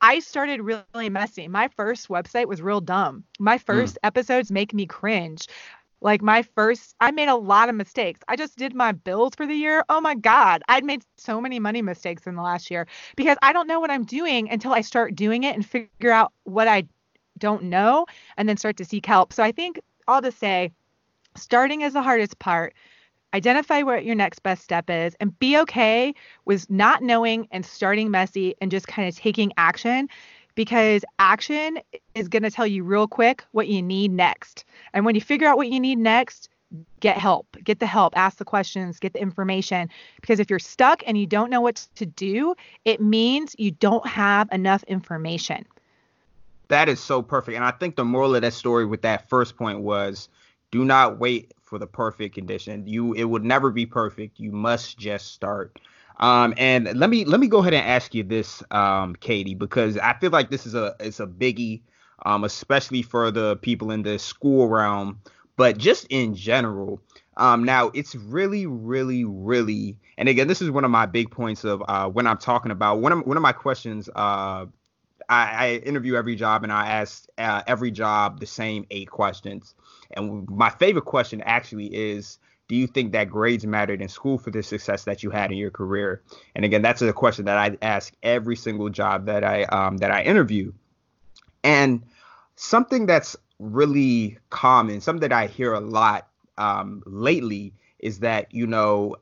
I 0.00 0.20
started 0.20 0.62
really 0.62 1.10
messy. 1.10 1.46
My 1.46 1.68
first 1.68 2.08
website 2.08 2.46
was 2.46 2.62
real 2.62 2.80
dumb. 2.80 3.24
My 3.38 3.56
hmm. 3.56 3.62
first 3.64 3.94
mm. 3.96 3.98
episodes 4.04 4.50
make 4.50 4.72
me 4.72 4.86
cringe. 4.86 5.46
Like 6.00 6.22
my 6.22 6.42
first, 6.42 6.94
I 7.00 7.10
made 7.10 7.28
a 7.28 7.36
lot 7.36 7.68
of 7.68 7.74
mistakes. 7.74 8.20
I 8.28 8.36
just 8.36 8.56
did 8.56 8.74
my 8.74 8.92
bills 8.92 9.34
for 9.34 9.46
the 9.46 9.54
year. 9.54 9.84
Oh 9.88 10.00
my 10.00 10.14
God, 10.14 10.62
I'd 10.68 10.84
made 10.84 11.04
so 11.16 11.40
many 11.40 11.58
money 11.58 11.82
mistakes 11.82 12.26
in 12.26 12.36
the 12.36 12.42
last 12.42 12.70
year 12.70 12.86
because 13.16 13.36
I 13.42 13.52
don't 13.52 13.68
know 13.68 13.80
what 13.80 13.90
I'm 13.90 14.04
doing 14.04 14.50
until 14.50 14.72
I 14.72 14.80
start 14.80 15.14
doing 15.14 15.44
it 15.44 15.54
and 15.54 15.64
figure 15.64 16.12
out 16.12 16.32
what 16.44 16.68
I 16.68 16.84
don't 17.38 17.64
know 17.64 18.06
and 18.36 18.48
then 18.48 18.56
start 18.56 18.76
to 18.78 18.84
seek 18.84 19.06
help. 19.06 19.32
So 19.32 19.42
I 19.42 19.52
think 19.52 19.80
all 20.08 20.22
to 20.22 20.32
say, 20.32 20.72
starting 21.36 21.82
is 21.82 21.92
the 21.92 22.02
hardest 22.02 22.38
part 22.38 22.74
identify 23.34 23.82
what 23.82 24.04
your 24.04 24.14
next 24.14 24.40
best 24.40 24.62
step 24.62 24.90
is 24.90 25.14
and 25.20 25.38
be 25.38 25.58
okay 25.58 26.12
with 26.44 26.68
not 26.70 27.02
knowing 27.02 27.46
and 27.50 27.64
starting 27.64 28.10
messy 28.10 28.54
and 28.60 28.70
just 28.70 28.88
kind 28.88 29.08
of 29.08 29.16
taking 29.16 29.52
action 29.56 30.08
because 30.54 31.04
action 31.18 31.78
is 32.14 32.28
going 32.28 32.42
to 32.42 32.50
tell 32.50 32.66
you 32.66 32.84
real 32.84 33.06
quick 33.06 33.44
what 33.52 33.68
you 33.68 33.82
need 33.82 34.12
next. 34.12 34.64
And 34.92 35.04
when 35.04 35.14
you 35.14 35.20
figure 35.20 35.48
out 35.48 35.56
what 35.56 35.68
you 35.68 35.80
need 35.80 35.98
next, 35.98 36.48
get 37.00 37.18
help, 37.18 37.56
get 37.64 37.80
the 37.80 37.86
help, 37.86 38.16
ask 38.16 38.38
the 38.38 38.44
questions, 38.44 38.98
get 38.98 39.12
the 39.12 39.20
information. 39.20 39.88
Because 40.20 40.40
if 40.40 40.50
you're 40.50 40.58
stuck 40.58 41.02
and 41.06 41.18
you 41.18 41.26
don't 41.26 41.50
know 41.50 41.60
what 41.60 41.86
to 41.96 42.06
do, 42.06 42.54
it 42.84 43.00
means 43.00 43.56
you 43.58 43.70
don't 43.72 44.06
have 44.06 44.48
enough 44.52 44.82
information. 44.84 45.66
That 46.68 46.88
is 46.88 47.00
so 47.00 47.22
perfect. 47.22 47.56
And 47.56 47.64
I 47.64 47.72
think 47.72 47.96
the 47.96 48.04
moral 48.04 48.36
of 48.36 48.42
that 48.42 48.52
story 48.52 48.86
with 48.86 49.02
that 49.02 49.28
first 49.28 49.56
point 49.56 49.80
was 49.80 50.28
do 50.70 50.84
not 50.84 51.18
wait 51.18 51.52
for 51.60 51.78
the 51.78 51.86
perfect 51.86 52.34
condition. 52.34 52.86
You 52.86 53.12
it 53.14 53.24
would 53.24 53.44
never 53.44 53.70
be 53.70 53.86
perfect. 53.86 54.38
You 54.38 54.52
must 54.52 54.98
just 54.98 55.32
start. 55.32 55.80
Um, 56.20 56.54
and 56.58 56.98
let 56.98 57.10
me 57.10 57.24
let 57.24 57.40
me 57.40 57.48
go 57.48 57.58
ahead 57.60 57.74
and 57.74 57.86
ask 57.86 58.14
you 58.14 58.22
this, 58.22 58.62
um, 58.70 59.16
Katy, 59.16 59.54
because 59.54 59.96
I 59.98 60.14
feel 60.20 60.30
like 60.30 60.50
this 60.50 60.66
is 60.66 60.74
a 60.74 60.94
it's 61.00 61.20
a 61.20 61.26
biggie, 61.26 61.82
um, 62.26 62.44
especially 62.44 63.02
for 63.02 63.30
the 63.30 63.56
people 63.56 63.90
in 63.90 64.02
the 64.02 64.18
school 64.18 64.68
realm, 64.68 65.20
but 65.56 65.78
just 65.78 66.06
in 66.10 66.34
general. 66.34 67.00
Um, 67.38 67.64
now 67.64 67.90
it's 67.94 68.14
really, 68.14 68.66
really, 68.66 69.24
really, 69.24 69.98
and 70.18 70.28
again, 70.28 70.46
this 70.46 70.60
is 70.60 70.70
one 70.70 70.84
of 70.84 70.90
my 70.90 71.06
big 71.06 71.30
points 71.30 71.64
of 71.64 71.82
uh, 71.88 72.08
when 72.10 72.26
I'm 72.26 72.38
talking 72.38 72.70
about 72.70 73.00
one 73.00 73.12
of 73.12 73.26
one 73.26 73.38
of 73.38 73.42
my 73.42 73.52
questions. 73.52 74.10
Uh, 74.14 74.66
I, 75.28 75.66
I 75.66 75.72
interview 75.84 76.16
every 76.16 76.34
job 76.34 76.64
and 76.64 76.72
I 76.72 76.88
ask 76.88 77.26
uh, 77.38 77.62
every 77.66 77.90
job 77.90 78.40
the 78.40 78.46
same 78.46 78.86
eight 78.90 79.10
questions. 79.10 79.74
And 80.12 80.48
my 80.48 80.70
favorite 80.70 81.04
question 81.04 81.40
actually 81.42 81.86
is 81.86 82.38
do 82.70 82.76
you 82.76 82.86
think 82.86 83.10
that 83.10 83.24
grades 83.24 83.66
mattered 83.66 84.00
in 84.00 84.06
school 84.06 84.38
for 84.38 84.52
the 84.52 84.62
success 84.62 85.02
that 85.02 85.24
you 85.24 85.30
had 85.30 85.50
in 85.50 85.58
your 85.58 85.72
career? 85.72 86.22
And 86.54 86.64
again, 86.64 86.82
that's 86.82 87.02
a 87.02 87.12
question 87.12 87.46
that 87.46 87.58
I 87.58 87.76
ask 87.82 88.14
every 88.22 88.54
single 88.54 88.88
job 88.90 89.26
that 89.26 89.42
I 89.42 89.64
um, 89.64 89.96
that 89.96 90.12
I 90.12 90.22
interview. 90.22 90.72
And 91.64 92.04
something 92.54 93.06
that's 93.06 93.34
really 93.58 94.38
common, 94.50 95.00
something 95.00 95.28
that 95.28 95.32
I 95.32 95.48
hear 95.48 95.72
a 95.72 95.80
lot 95.80 96.28
um, 96.58 97.02
lately, 97.06 97.72
is 97.98 98.20
that 98.20 98.54
you 98.54 98.68
know, 98.68 99.16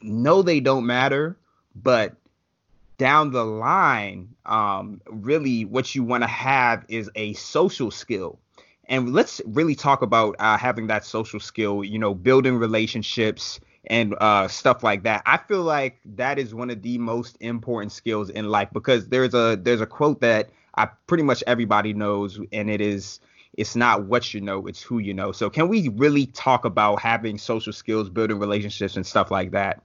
no, 0.00 0.42
they 0.42 0.60
don't 0.60 0.86
matter, 0.86 1.36
but 1.74 2.14
down 2.96 3.32
the 3.32 3.44
line, 3.44 4.36
um, 4.46 5.00
really 5.06 5.64
what 5.64 5.96
you 5.96 6.04
want 6.04 6.22
to 6.22 6.28
have 6.28 6.84
is 6.86 7.10
a 7.16 7.32
social 7.32 7.90
skill 7.90 8.38
and 8.88 9.12
let's 9.12 9.40
really 9.46 9.74
talk 9.74 10.02
about 10.02 10.36
uh, 10.38 10.56
having 10.56 10.86
that 10.88 11.04
social 11.04 11.40
skill 11.40 11.84
you 11.84 11.98
know 11.98 12.14
building 12.14 12.56
relationships 12.56 13.60
and 13.86 14.14
uh, 14.20 14.48
stuff 14.48 14.82
like 14.82 15.02
that. 15.02 15.22
I 15.26 15.36
feel 15.36 15.62
like 15.62 16.00
that 16.16 16.38
is 16.38 16.54
one 16.54 16.70
of 16.70 16.82
the 16.82 16.98
most 16.98 17.36
important 17.40 17.92
skills 17.92 18.30
in 18.30 18.48
life 18.48 18.68
because 18.72 19.08
there's 19.08 19.34
a 19.34 19.58
there's 19.60 19.80
a 19.80 19.86
quote 19.86 20.20
that 20.20 20.50
i 20.76 20.86
pretty 21.06 21.22
much 21.22 21.44
everybody 21.46 21.92
knows 21.92 22.40
and 22.52 22.70
it 22.70 22.80
is 22.80 23.20
it's 23.56 23.76
not 23.76 24.04
what 24.06 24.34
you 24.34 24.40
know 24.40 24.66
it's 24.66 24.82
who 24.82 24.98
you 24.98 25.14
know. 25.14 25.30
So 25.32 25.48
can 25.48 25.68
we 25.68 25.88
really 25.88 26.26
talk 26.26 26.64
about 26.64 27.00
having 27.00 27.38
social 27.38 27.72
skills 27.72 28.10
building 28.10 28.38
relationships 28.38 28.96
and 28.96 29.06
stuff 29.06 29.30
like 29.30 29.52
that? 29.52 29.82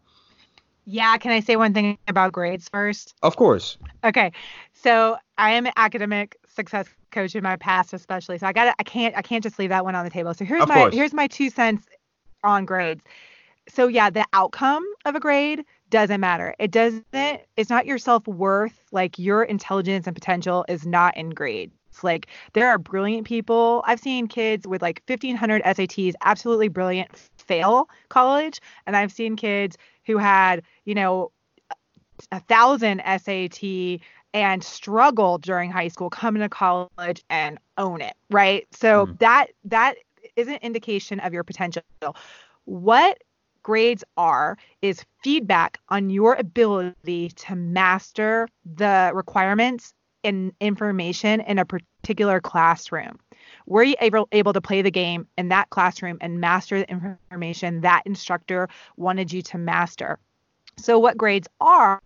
Yeah 0.85 1.17
can 1.17 1.31
i 1.31 1.39
say 1.39 1.55
one 1.55 1.73
thing 1.73 1.97
about 2.07 2.31
grades 2.31 2.67
first? 2.69 3.13
Of 3.21 3.35
course. 3.35 3.77
Okay 4.03 4.31
so 4.73 5.17
i 5.37 5.51
am 5.51 5.65
an 5.65 5.73
academic 5.75 6.37
success 6.49 6.87
coach 7.11 7.35
in 7.35 7.43
my 7.43 7.55
past 7.55 7.93
especially. 7.93 8.37
So 8.37 8.47
i 8.47 8.53
got 8.53 8.75
i 8.79 8.83
can't 8.83 9.15
i 9.17 9.21
can't 9.21 9.43
just 9.43 9.59
leave 9.59 9.69
that 9.69 9.83
one 9.85 9.95
on 9.95 10.03
the 10.03 10.11
table. 10.11 10.33
So 10.33 10.45
here's 10.45 10.63
Of 10.63 10.69
my 10.69 10.75
course. 10.75 10.95
here's 10.95 11.13
my 11.13 11.27
two 11.27 11.49
cents 11.49 11.87
on 12.43 12.65
grades. 12.65 13.03
So 13.67 13.87
yeah 13.87 14.09
the 14.09 14.25
outcome 14.33 14.85
of 15.05 15.15
a 15.15 15.19
grade 15.19 15.63
doesn't 15.89 16.19
matter. 16.19 16.55
It 16.59 16.71
doesn't 16.71 17.05
it's 17.13 17.69
not 17.69 17.85
your 17.85 17.97
self-worth. 17.97 18.79
Like 18.91 19.17
your 19.17 19.43
intelligence 19.43 20.07
and 20.07 20.15
potential 20.15 20.65
is 20.67 20.85
not 20.85 21.15
in 21.17 21.29
grades. 21.31 21.73
Like 22.03 22.27
there 22.53 22.67
are 22.69 22.77
brilliant 22.77 23.25
people. 23.27 23.83
I've 23.85 23.99
seen 23.99 24.27
kids 24.27 24.67
with 24.67 24.81
like 24.81 25.01
1500 25.07 25.63
SATs 25.63 26.13
absolutely 26.23 26.67
brilliant 26.67 27.09
fail 27.37 27.89
college. 28.09 28.59
And 28.85 28.95
i've 28.95 29.11
seen 29.11 29.35
kids 29.35 29.77
who 30.05 30.17
had 30.17 30.63
you 30.85 30.95
know 30.95 31.31
a 32.31 32.39
thousand 32.41 33.01
SAT 33.05 33.99
and 34.33 34.63
struggle 34.63 35.37
during 35.37 35.71
high 35.71 35.87
school, 35.87 36.09
come 36.09 36.35
into 36.35 36.49
college 36.49 37.23
and 37.29 37.57
own 37.77 38.01
it, 38.01 38.15
right? 38.29 38.67
So 38.71 39.07
Mhm. 39.07 39.19
that 39.19 39.47
that 39.65 39.95
is 40.35 40.47
an 40.47 40.59
indication 40.61 41.19
of 41.19 41.33
your 41.33 41.43
potential. 41.43 41.83
What 42.65 43.23
grades 43.63 44.03
are 44.17 44.57
is 44.81 45.03
feedback 45.23 45.79
on 45.89 46.09
your 46.09 46.35
ability 46.35 47.29
to 47.29 47.55
master 47.55 48.47
the 48.65 49.11
requirements 49.13 49.93
and 50.23 50.51
information 50.59 51.41
in 51.41 51.59
a 51.59 51.65
particular 51.65 52.39
classroom. 52.41 53.19
Were 53.65 53.83
you 53.83 53.95
able, 54.01 54.27
able 54.31 54.53
to 54.53 54.61
play 54.61 54.81
the 54.81 54.91
game 54.91 55.27
in 55.37 55.49
that 55.49 55.69
classroom 55.69 56.17
and 56.21 56.39
master 56.41 56.79
the 56.79 56.89
information 56.89 57.81
that 57.81 58.03
instructor 58.05 58.67
wanted 58.97 59.31
you 59.31 59.41
to 59.43 59.57
master? 59.57 60.19
So, 60.77 60.99
what 60.99 61.17
grades 61.17 61.47
are 61.59 62.01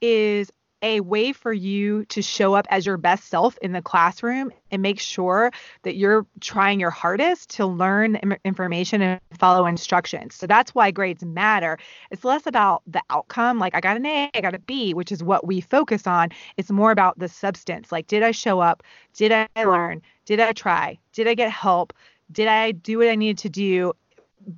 is 0.00 0.50
a 0.82 1.00
way 1.00 1.32
for 1.32 1.52
you 1.52 2.04
to 2.06 2.20
show 2.20 2.54
up 2.54 2.66
as 2.70 2.84
your 2.84 2.96
best 2.96 3.28
self 3.28 3.56
in 3.62 3.72
the 3.72 3.80
classroom 3.80 4.52
and 4.70 4.82
make 4.82 5.00
sure 5.00 5.50
that 5.82 5.96
you're 5.96 6.26
trying 6.40 6.78
your 6.80 6.90
hardest 6.90 7.50
to 7.50 7.66
learn 7.66 8.16
information 8.44 9.00
and 9.00 9.20
follow 9.38 9.66
instructions. 9.66 10.34
So 10.34 10.46
that's 10.46 10.74
why 10.74 10.90
grades 10.90 11.24
matter. 11.24 11.78
It's 12.10 12.24
less 12.24 12.46
about 12.46 12.82
the 12.86 13.02
outcome, 13.08 13.58
like 13.58 13.74
I 13.74 13.80
got 13.80 13.96
an 13.96 14.06
A, 14.06 14.30
I 14.34 14.40
got 14.40 14.54
a 14.54 14.58
B, 14.58 14.92
which 14.92 15.10
is 15.10 15.22
what 15.22 15.46
we 15.46 15.60
focus 15.60 16.06
on. 16.06 16.28
It's 16.56 16.70
more 16.70 16.90
about 16.90 17.18
the 17.18 17.28
substance. 17.28 17.90
Like, 17.90 18.06
did 18.06 18.22
I 18.22 18.32
show 18.32 18.60
up? 18.60 18.82
Did 19.14 19.32
I 19.32 19.48
learn? 19.56 20.02
Did 20.26 20.40
I 20.40 20.52
try? 20.52 20.98
Did 21.12 21.26
I 21.26 21.34
get 21.34 21.50
help? 21.50 21.94
Did 22.30 22.48
I 22.48 22.72
do 22.72 22.98
what 22.98 23.08
I 23.08 23.14
needed 23.14 23.38
to 23.38 23.48
do? 23.48 23.92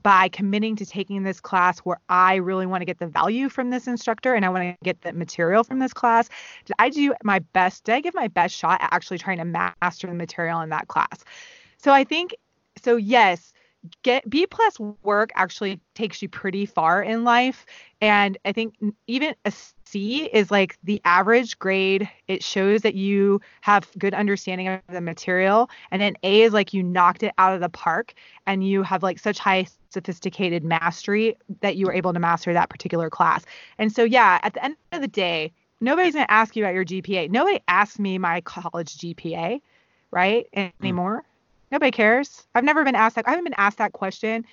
By 0.03 0.29
committing 0.29 0.77
to 0.77 0.87
taking 0.87 1.23
this 1.23 1.41
class 1.41 1.79
where 1.81 2.01
I 2.09 2.37
really 2.37 2.67
want 2.67 2.83
to 2.83 2.85
get 2.85 2.99
the 2.99 3.07
value 3.07 3.49
from 3.49 3.71
this 3.71 3.87
instructor 3.87 4.35
and 4.35 4.45
I 4.45 4.49
want 4.49 4.63
to 4.65 4.85
get 4.85 5.01
the 5.03 5.13
material 5.13 5.65
from 5.65 5.79
this 5.79 5.93
class? 5.93 6.29
Did 6.65 6.75
I 6.79 6.91
do 6.91 7.15
my 7.25 7.39
best? 7.39 7.85
Did 7.85 7.95
I 7.95 8.01
give 8.01 8.15
my 8.15 8.29
best 8.29 8.55
shot 8.55 8.83
at 8.83 8.93
actually 8.93 9.19
trying 9.19 9.39
to 9.39 9.45
master 9.45 10.07
the 10.07 10.15
material 10.15 10.61
in 10.61 10.71
that 10.71 10.89
class? 10.89 11.25
So 11.79 11.93
I 11.93 12.05
think 12.05 12.35
so 12.83 12.97
yes, 12.97 13.53
get 14.03 14.29
B 14.29 14.47
plus 14.47 14.79
work 15.03 15.31
actually 15.35 15.81
takes 15.95 16.23
you 16.23 16.29
pretty 16.29 16.67
far 16.67 17.03
in 17.03 17.25
life. 17.25 17.65
And 18.01 18.39
I 18.45 18.53
think 18.53 18.75
even 19.07 19.35
C 19.91 20.25
is 20.25 20.51
like 20.51 20.79
the 20.85 21.01
average 21.05 21.59
grade. 21.59 22.09
It 22.27 22.43
shows 22.43 22.83
that 22.83 22.95
you 22.95 23.41
have 23.63 23.89
good 23.99 24.15
understanding 24.15 24.69
of 24.69 24.81
the 24.89 25.01
material. 25.01 25.71
And 25.91 26.01
then 26.03 26.17
A 26.23 26.43
is 26.43 26.53
like 26.53 26.75
you 26.75 26.83
knocked 26.83 27.23
it 27.23 27.33
out 27.39 27.55
of 27.55 27.61
the 27.61 27.69
park 27.69 28.15
and 28.47 28.67
you 28.67 28.83
have 28.83 29.03
like 29.03 29.19
such 29.19 29.39
high 29.39 29.67
sophisticated 29.91 30.65
mastery 30.65 31.37
that 31.61 31.77
you 31.77 31.87
were 31.87 31.93
able 31.93 32.13
to 32.13 32.19
master 32.19 32.53
that 32.53 32.69
particular 32.69 33.09
class. 33.09 33.45
And 33.79 33.93
so 33.93 34.05
yeah, 34.05 34.39
at 34.43 34.55
the 34.55 34.65
end 34.65 34.77
of 34.93 35.01
the 35.01 35.09
day, 35.09 35.53
nobody's 35.81 36.15
going 36.15 36.27
to 36.27 36.33
ask 36.33 36.55
you 36.55 36.65
about 36.65 36.75
your 36.75 36.85
GPA. 36.85 37.31
Nobody 37.31 37.61
asked 37.69 37.99
me 37.99 38.19
my 38.19 38.41
college 38.43 38.99
GPA, 38.99 39.61
right? 40.11 40.47
Anymore. 40.83 41.25
Nobody 41.71 41.91
cares. 41.91 42.47
I've 42.55 42.65
never 42.65 42.85
been 42.85 42.95
asked 42.95 43.17
that. 43.17 43.27
I 43.27 43.31
haven't 43.31 43.45
been 43.45 43.55
asked 43.57 43.79
that 43.79 43.93
question 43.93 44.45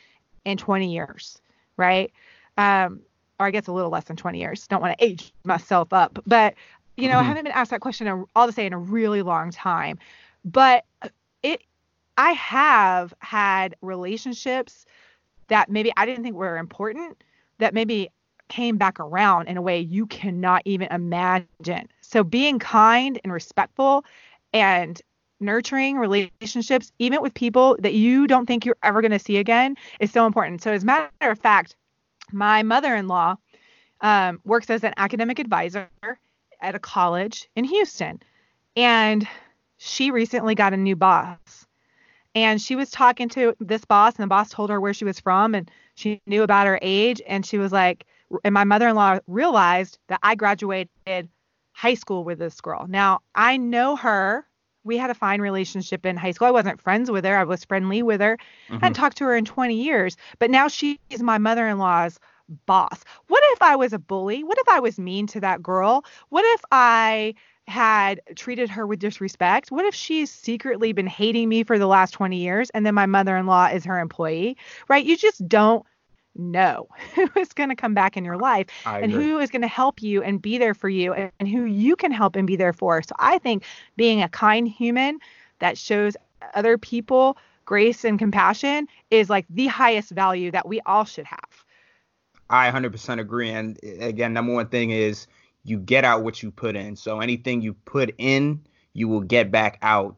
in 0.44 0.58
20 0.58 0.94
years, 0.94 1.40
right? 1.78 2.12
Um, 2.58 3.02
or 3.40 3.46
I 3.48 3.52
guess 3.52 3.68
a 3.68 3.74
little 3.74 3.92
less 3.92 4.06
than 4.06 4.16
20 4.16 4.40
years. 4.40 4.68
Don't 4.68 4.82
want 4.82 4.98
to 4.98 5.06
age 5.06 5.34
myself 5.44 5.94
up, 5.94 6.20
but 6.26 6.56
you 6.98 7.10
know, 7.10 7.20
I 7.20 7.24
Mhm. 7.24 7.26
haven't 7.26 7.44
been 7.44 7.54
asked 7.54 7.72
that 7.72 7.82
question, 7.82 8.08
in, 8.08 8.26
I'll 8.36 8.48
just 8.48 8.56
say, 8.56 8.66
in 8.66 8.72
a 8.74 8.78
really 8.80 9.22
long 9.22 9.52
time. 9.52 9.98
But 10.46 10.86
it, 11.44 11.62
I 12.18 12.32
have 12.32 13.14
had 13.20 13.76
relationships 13.82 14.86
that 15.50 15.70
maybe 15.70 15.92
I 15.98 16.06
didn't 16.06 16.24
think 16.24 16.36
were 16.36 16.58
important 16.58 17.24
that 17.60 17.74
maybe 17.74 18.10
came 18.50 18.78
back 18.78 19.00
around 19.00 19.48
in 19.48 19.58
a 19.58 19.62
way 19.62 19.80
you 19.80 20.06
cannot 20.08 20.62
even 20.66 20.88
imagine. 20.92 21.90
So 22.02 22.24
being 22.24 22.60
kind 22.60 23.20
and 23.24 23.34
respectful 23.34 24.06
and 24.54 25.02
nurturing 25.40 25.98
relationships, 25.98 26.92
even 27.00 27.22
with 27.22 27.34
people 27.34 27.76
that 27.80 27.94
you 27.94 28.28
don't 28.28 28.46
think 28.46 28.66
you're 28.66 28.78
ever 28.84 29.02
going 29.02 29.12
to 29.12 29.20
see 29.20 29.38
again, 29.38 29.76
is 30.00 30.12
so 30.12 30.26
important. 30.26 30.62
So, 30.62 30.72
as 30.72 30.84
a 30.84 30.86
matter 30.86 31.12
of 31.22 31.40
fact, 31.40 31.76
my 32.32 32.64
mother 32.64 32.96
in 32.96 33.08
law 33.08 33.36
um, 34.02 34.40
works 34.44 34.70
as 34.70 34.84
an 34.84 34.94
academic 34.98 35.40
advisor 35.40 35.90
at 36.62 36.76
a 36.76 36.80
college 36.80 37.50
in 37.56 37.64
Houston. 37.64 38.22
And 38.76 39.28
she 39.78 40.12
recently 40.12 40.56
got 40.56 40.74
a 40.74 40.78
new 40.78 40.96
boss. 40.96 41.66
And 42.34 42.62
she 42.62 42.76
was 42.76 42.92
talking 42.92 43.30
to 43.30 43.56
this 43.62 43.86
boss, 43.86 44.16
and 44.16 44.24
the 44.24 44.28
boss 44.28 44.50
told 44.50 44.70
her 44.70 44.82
where 44.82 44.94
she 44.94 45.06
was 45.06 45.22
from, 45.22 45.56
and 45.56 45.72
she 45.96 46.22
knew 46.28 46.44
about 46.44 46.68
her 46.68 46.78
age. 46.82 47.22
And 47.26 47.46
she 47.46 47.58
was 47.58 47.72
like, 47.72 48.06
and 48.44 48.54
my 48.54 48.66
mother 48.66 48.90
in 48.90 48.96
law 48.96 49.20
realized 49.28 50.00
that 50.08 50.20
I 50.22 50.36
graduated 50.36 51.30
high 51.72 51.94
school 51.94 52.26
with 52.26 52.40
this 52.40 52.60
girl. 52.60 52.88
Now, 52.90 53.20
I 53.36 53.58
know 53.58 53.96
her. 53.96 54.46
We 54.86 54.98
had 54.98 55.10
a 55.10 55.16
fine 55.16 55.42
relationship 55.42 56.06
in 56.06 56.16
high 56.16 56.32
school. 56.32 56.48
I 56.48 56.52
wasn't 56.52 56.80
friends 56.80 57.12
with 57.12 57.26
her, 57.26 57.38
I 57.38 57.44
was 57.44 57.66
friendly 57.66 58.02
with 58.02 58.22
her. 58.22 58.38
I 58.70 58.74
hadn't 58.74 58.94
mm-hmm. 58.94 59.02
talked 59.02 59.18
to 59.18 59.26
her 59.26 59.36
in 59.36 59.44
20 59.44 59.76
years, 59.76 60.16
but 60.40 60.50
now 60.50 60.70
she 60.70 61.00
is 61.10 61.22
my 61.22 61.38
mother 61.38 61.68
in 61.68 61.78
law's 61.78 62.20
boss. 62.66 63.04
What 63.28 63.44
if 63.54 63.62
I 63.62 63.76
was 63.76 63.94
a 63.94 64.00
bully? 64.00 64.44
What 64.44 64.58
if 64.58 64.70
I 64.70 64.80
was 64.80 65.00
mean 65.00 65.28
to 65.28 65.40
that 65.42 65.62
girl? 65.62 66.06
What 66.30 66.46
if 66.46 66.62
I 66.72 67.34
had 67.68 68.22
treated 68.36 68.70
her 68.70 68.86
with 68.86 69.00
disrespect? 69.00 69.72
What 69.72 69.86
if 69.86 69.96
she's 69.96 70.32
secretly 70.32 70.94
been 70.94 71.08
hating 71.08 71.50
me 71.50 71.64
for 71.64 71.80
the 71.80 71.88
last 71.88 72.12
20 72.12 72.38
years 72.38 72.70
and 72.72 72.86
then 72.86 72.94
my 72.94 73.08
mother 73.08 73.36
in 73.38 73.48
law 73.48 73.68
is 73.68 73.86
her 73.86 74.00
employee? 74.00 74.58
Right? 74.88 75.04
You 75.04 75.18
just 75.18 75.48
don't 75.48 75.86
know 76.36 76.88
who 77.16 77.28
is 77.38 77.54
going 77.54 77.70
to 77.70 77.76
come 77.76 77.94
back 77.94 78.18
in 78.18 78.26
your 78.26 78.38
life 78.38 78.68
I 78.86 79.00
and 79.00 79.12
agree. 79.12 79.24
who 79.24 79.40
is 79.40 79.50
going 79.50 79.62
to 79.62 79.68
help 79.68 80.02
you 80.02 80.22
and 80.22 80.42
be 80.42 80.58
there 80.58 80.74
for 80.74 80.90
you 80.90 81.14
and, 81.14 81.32
and 81.40 81.50
who 81.50 81.66
you 81.66 81.96
can 81.96 82.12
help 82.12 82.36
and 82.36 82.46
be 82.46 82.56
there 82.56 82.74
for. 82.74 83.02
So 83.02 83.16
I 83.20 83.38
think 83.40 83.64
being 83.96 84.22
a 84.22 84.30
kind 84.30 84.68
human 84.68 85.20
that 85.60 85.78
shows 85.78 86.16
other 86.54 86.78
people 86.78 87.38
grace 87.66 88.06
and 88.06 88.20
compassion 88.20 88.88
is 89.10 89.30
like 89.30 89.46
the 89.50 89.68
highest 89.68 90.12
value 90.12 90.52
that 90.52 90.68
we 90.68 90.80
all 90.86 91.04
should 91.04 91.26
have. 91.26 91.66
I 92.50 92.70
100% 92.70 93.20
agree. 93.20 93.50
And 93.50 93.80
eh, 93.84 94.06
again, 94.06 94.34
number 94.34 94.54
one 94.54 94.68
thing 94.68 94.92
is 94.92 95.28
you 95.64 95.80
get 95.80 96.06
out 96.06 96.24
what 96.24 96.44
you 96.44 96.52
put 96.52 96.76
in. 96.76 96.96
So 96.96 97.20
anything 97.20 97.62
you 97.62 97.74
put 97.74 98.14
in, 98.18 98.62
you 98.94 99.08
will 99.08 99.22
get 99.22 99.52
back 99.52 99.80
out 99.82 100.16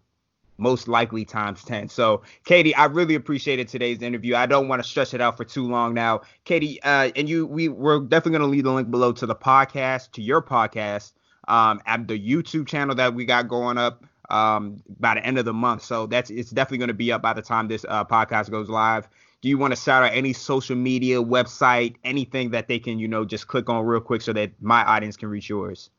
most 0.58 0.88
likely 0.88 1.26
times 1.26 1.63
10. 1.63 1.89
So, 1.89 2.22
Katy, 2.46 2.76
I 2.76 2.86
really 2.86 3.15
appreciated 3.15 3.67
today's 3.67 4.02
interview. 4.02 4.36
I 4.36 4.46
don't 4.46 4.67
want 4.67 4.82
to 4.82 4.88
stretch 4.88 5.13
it 5.13 5.22
out 5.22 5.38
for 5.38 5.46
too 5.46 5.67
long 5.67 5.93
now. 5.93 6.22
Katy, 6.46 6.82
uh, 6.84 7.12
and 7.15 7.30
you, 7.30 7.46
we, 7.46 7.70
we're 7.70 8.00
definitely 8.00 8.39
going 8.39 8.50
to 8.50 8.54
leave 8.56 8.63
the 8.63 8.72
link 8.72 8.89
below 8.91 9.12
to 9.13 9.26
the 9.26 9.36
podcast, 9.36 10.12
to 10.13 10.22
your 10.22 10.41
podcast, 10.41 11.13
um, 11.48 11.82
at 11.86 12.08
the 12.08 12.20
YouTube 12.20 12.67
channel 12.67 12.96
that 12.96 13.13
we 13.13 13.26
got 13.26 13.48
going 13.48 13.78
up 13.78 14.04
um, 14.30 14.82
by 15.00 15.15
the 15.15 15.26
end 15.26 15.38
of 15.38 15.46
the 15.46 15.54
month. 15.54 15.84
So 15.84 16.08
that's 16.08 16.30
it's 16.30 16.52
definitely 16.52 16.80
going 16.80 16.88
to 16.89 16.93
be 16.93 17.12
up 17.12 17.22
by 17.22 17.34
the 17.34 17.41
time 17.41 17.67
this 17.67 17.86
uh, 17.88 18.06
podcast 18.06 18.50
goes 18.50 18.70
live. 18.70 19.08
Do 19.41 19.50
you 19.50 19.58
want 19.58 19.72
to 19.74 19.80
shout 19.80 20.04
out 20.04 20.13
any 20.13 20.34
social 20.34 20.76
media, 20.76 21.22
website, 21.22 21.96
anything 22.04 22.52
that 22.52 22.67
they 22.67 22.80
can, 22.80 22.98
you 22.98 23.08
know, 23.08 23.24
just 23.24 23.48
click 23.48 23.70
on 23.70 23.86
real 23.86 24.02
quick 24.02 24.22
so 24.24 24.34
that 24.34 24.52
my 24.62 24.84
audience 24.84 25.15
can 25.15 25.30
reach 25.30 25.48
yours? 25.48 25.91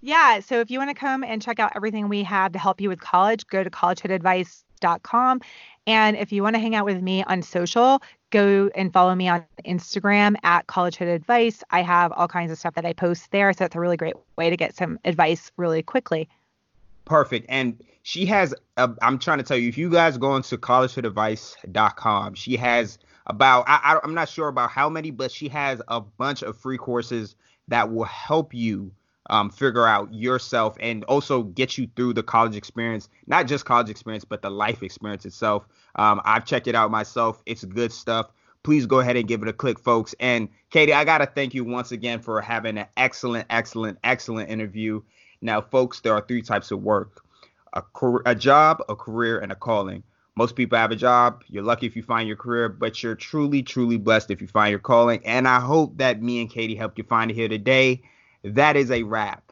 Yeah. 0.00 0.40
So 0.40 0.60
if 0.60 0.70
you 0.70 0.78
want 0.78 0.90
to 0.90 0.94
come 0.94 1.24
and 1.24 1.40
check 1.40 1.58
out 1.58 1.72
everything 1.74 2.08
we 2.08 2.22
have 2.24 2.52
to 2.52 2.58
help 2.58 2.80
you 2.80 2.88
with 2.88 3.00
college, 3.00 3.46
go 3.46 3.62
to 3.64 3.70
collegehoodadvice.com. 3.70 5.40
And 5.86 6.16
if 6.16 6.32
you 6.32 6.42
want 6.42 6.56
to 6.56 6.60
hang 6.60 6.74
out 6.74 6.84
with 6.84 7.00
me 7.00 7.22
on 7.24 7.42
social, 7.42 8.02
go 8.30 8.70
and 8.74 8.92
follow 8.92 9.14
me 9.14 9.28
on 9.28 9.44
Instagram 9.64 10.36
at 10.42 10.66
CollegeHood 10.66 11.14
Advice. 11.14 11.62
I 11.70 11.82
have 11.82 12.12
all 12.12 12.28
kinds 12.28 12.50
of 12.50 12.58
stuff 12.58 12.74
that 12.74 12.84
I 12.84 12.92
post 12.92 13.30
there. 13.30 13.52
So 13.52 13.64
it's 13.64 13.76
a 13.76 13.80
really 13.80 13.96
great 13.96 14.14
way 14.36 14.50
to 14.50 14.56
get 14.56 14.74
some 14.74 14.98
advice 15.04 15.52
really 15.56 15.82
quickly. 15.82 16.28
Perfect. 17.04 17.46
And 17.48 17.82
she 18.02 18.26
has, 18.26 18.54
i 18.76 18.88
I'm 19.00 19.18
trying 19.18 19.38
to 19.38 19.44
tell 19.44 19.56
you, 19.56 19.68
if 19.68 19.78
you 19.78 19.90
guys 19.90 20.18
go 20.18 20.34
into 20.34 20.58
collegehoodadvice.com, 20.58 22.34
she 22.34 22.56
has 22.56 22.98
about, 23.26 23.64
I, 23.68 23.80
I, 23.82 24.00
I'm 24.02 24.14
not 24.14 24.28
sure 24.28 24.48
about 24.48 24.70
how 24.70 24.88
many, 24.88 25.10
but 25.10 25.30
she 25.30 25.48
has 25.48 25.80
a 25.88 26.00
bunch 26.00 26.42
of 26.42 26.56
free 26.56 26.78
courses 26.78 27.36
that 27.68 27.92
will 27.92 28.04
help 28.04 28.54
you 28.54 28.90
um, 29.30 29.50
figure 29.50 29.86
out 29.86 30.12
yourself 30.12 30.76
and 30.80 31.04
also 31.04 31.42
get 31.42 31.76
you 31.76 31.88
through 31.96 32.14
the 32.14 32.22
college 32.22 32.56
experience, 32.56 33.08
not 33.26 33.46
just 33.46 33.64
college 33.64 33.90
experience, 33.90 34.24
but 34.24 34.42
the 34.42 34.50
life 34.50 34.82
experience 34.82 35.24
itself. 35.24 35.66
Um, 35.96 36.20
I've 36.24 36.44
checked 36.44 36.66
it 36.66 36.74
out 36.74 36.90
myself. 36.90 37.42
It's 37.46 37.64
good 37.64 37.92
stuff. 37.92 38.30
Please 38.62 38.86
go 38.86 38.98
ahead 39.00 39.16
and 39.16 39.28
give 39.28 39.42
it 39.42 39.48
a 39.48 39.52
click, 39.52 39.78
folks. 39.78 40.14
And 40.18 40.48
Katy, 40.70 40.92
I 40.92 41.04
got 41.04 41.18
to 41.18 41.26
thank 41.26 41.54
you 41.54 41.64
once 41.64 41.92
again 41.92 42.20
for 42.20 42.40
having 42.40 42.78
an 42.78 42.86
excellent, 42.96 43.46
excellent, 43.50 43.98
excellent 44.02 44.50
interview. 44.50 45.02
Now, 45.40 45.60
folks, 45.60 46.00
there 46.00 46.14
are 46.14 46.24
three 46.26 46.42
types 46.42 46.70
of 46.70 46.82
work 46.82 47.22
a, 47.72 47.82
career, 47.82 48.22
a 48.26 48.34
job, 48.34 48.82
a 48.88 48.96
career, 48.96 49.38
and 49.38 49.52
a 49.52 49.54
calling. 49.54 50.02
Most 50.34 50.54
people 50.54 50.78
have 50.78 50.90
a 50.90 50.96
job. 50.96 51.44
You're 51.48 51.62
lucky 51.62 51.86
if 51.86 51.96
you 51.96 52.02
find 52.02 52.28
your 52.28 52.36
career, 52.36 52.68
but 52.68 53.02
you're 53.02 53.14
truly, 53.14 53.62
truly 53.62 53.96
blessed 53.96 54.30
if 54.30 54.42
you 54.42 54.48
find 54.48 54.70
your 54.70 54.80
calling. 54.80 55.24
And 55.24 55.48
I 55.48 55.60
hope 55.60 55.96
that 55.98 56.22
me 56.22 56.40
and 56.40 56.50
Katy 56.50 56.74
helped 56.74 56.98
you 56.98 57.04
find 57.04 57.30
it 57.30 57.34
here 57.34 57.48
today. 57.48 58.02
That 58.46 58.76
is 58.76 58.92
a 58.92 59.02
wrap. 59.02 59.50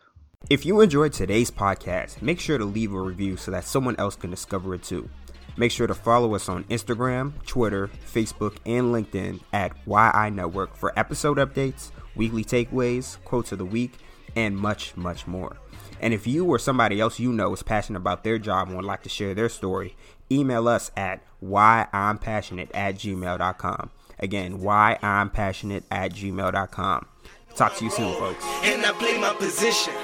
If 0.48 0.64
you 0.64 0.80
enjoyed 0.80 1.12
today's 1.12 1.50
podcast, 1.50 2.22
make 2.22 2.38
sure 2.38 2.58
to 2.58 2.64
leave 2.64 2.92
a 2.92 3.00
review 3.00 3.36
so 3.36 3.50
that 3.50 3.64
someone 3.64 3.96
else 3.98 4.14
can 4.14 4.30
discover 4.30 4.72
it 4.72 4.84
too. 4.84 5.10
Make 5.56 5.72
sure 5.72 5.88
to 5.88 5.96
follow 5.96 6.36
us 6.36 6.48
on 6.48 6.62
Instagram, 6.64 7.32
Twitter, 7.44 7.88
Facebook, 7.88 8.56
and 8.64 8.94
LinkedIn 8.94 9.40
at 9.52 9.72
WhyI 9.84 10.32
Network 10.32 10.76
for 10.76 10.96
episode 10.96 11.38
updates, 11.38 11.90
weekly 12.14 12.44
takeaways, 12.44 13.20
quotes 13.24 13.50
of 13.50 13.58
the 13.58 13.64
week, 13.64 13.94
and 14.36 14.56
much, 14.56 14.96
much 14.96 15.26
more. 15.26 15.56
And 16.00 16.14
if 16.14 16.24
you 16.24 16.44
or 16.44 16.60
somebody 16.60 17.00
else 17.00 17.18
you 17.18 17.32
know 17.32 17.52
is 17.52 17.64
passionate 17.64 17.98
about 17.98 18.22
their 18.22 18.38
job 18.38 18.68
and 18.68 18.76
would 18.76 18.86
like 18.86 19.02
to 19.02 19.08
share 19.08 19.34
their 19.34 19.48
story, 19.48 19.96
email 20.30 20.68
us 20.68 20.92
at 20.96 21.20
whyi'mpassionate 21.42 22.70
at 22.72 22.94
gmail.com. 22.94 23.90
Again, 24.20 24.60
whyi'mpassionate 24.60 25.82
at 25.90 26.12
gmail.com. 26.12 27.06
Talk 27.54 27.76
to 27.76 27.84
you 27.84 27.90
soon, 27.90 28.12
folks. 28.18 28.44
and 28.64 28.84
I 28.84 28.90
play 28.98 29.16
my 29.18 29.32
position. 29.34 29.94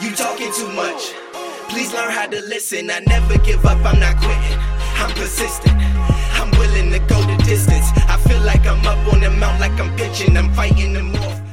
You 0.00 0.14
talking 0.16 0.50
too 0.52 0.68
much. 0.72 1.12
Please 1.68 1.92
learn 1.92 2.10
how 2.10 2.26
to 2.26 2.40
listen. 2.42 2.90
I 2.90 3.00
never 3.00 3.36
give 3.38 3.64
up, 3.66 3.78
I'm 3.84 4.00
not 4.00 4.16
quitting. 4.16 4.58
I'm 4.96 5.10
persistent. 5.14 5.76
I'm 6.40 6.50
willing 6.52 6.90
to 6.90 6.98
go 7.00 7.20
the 7.22 7.36
distance. 7.44 7.86
I 8.08 8.16
feel 8.26 8.40
like 8.42 8.66
I'm 8.66 8.86
up 8.86 9.12
on 9.12 9.20
the 9.20 9.30
mount, 9.30 9.60
like 9.60 9.78
I'm 9.78 9.94
pitching. 9.96 10.36
I'm 10.36 10.50
fighting 10.54 10.94
the 10.94 11.02
more. 11.02 11.43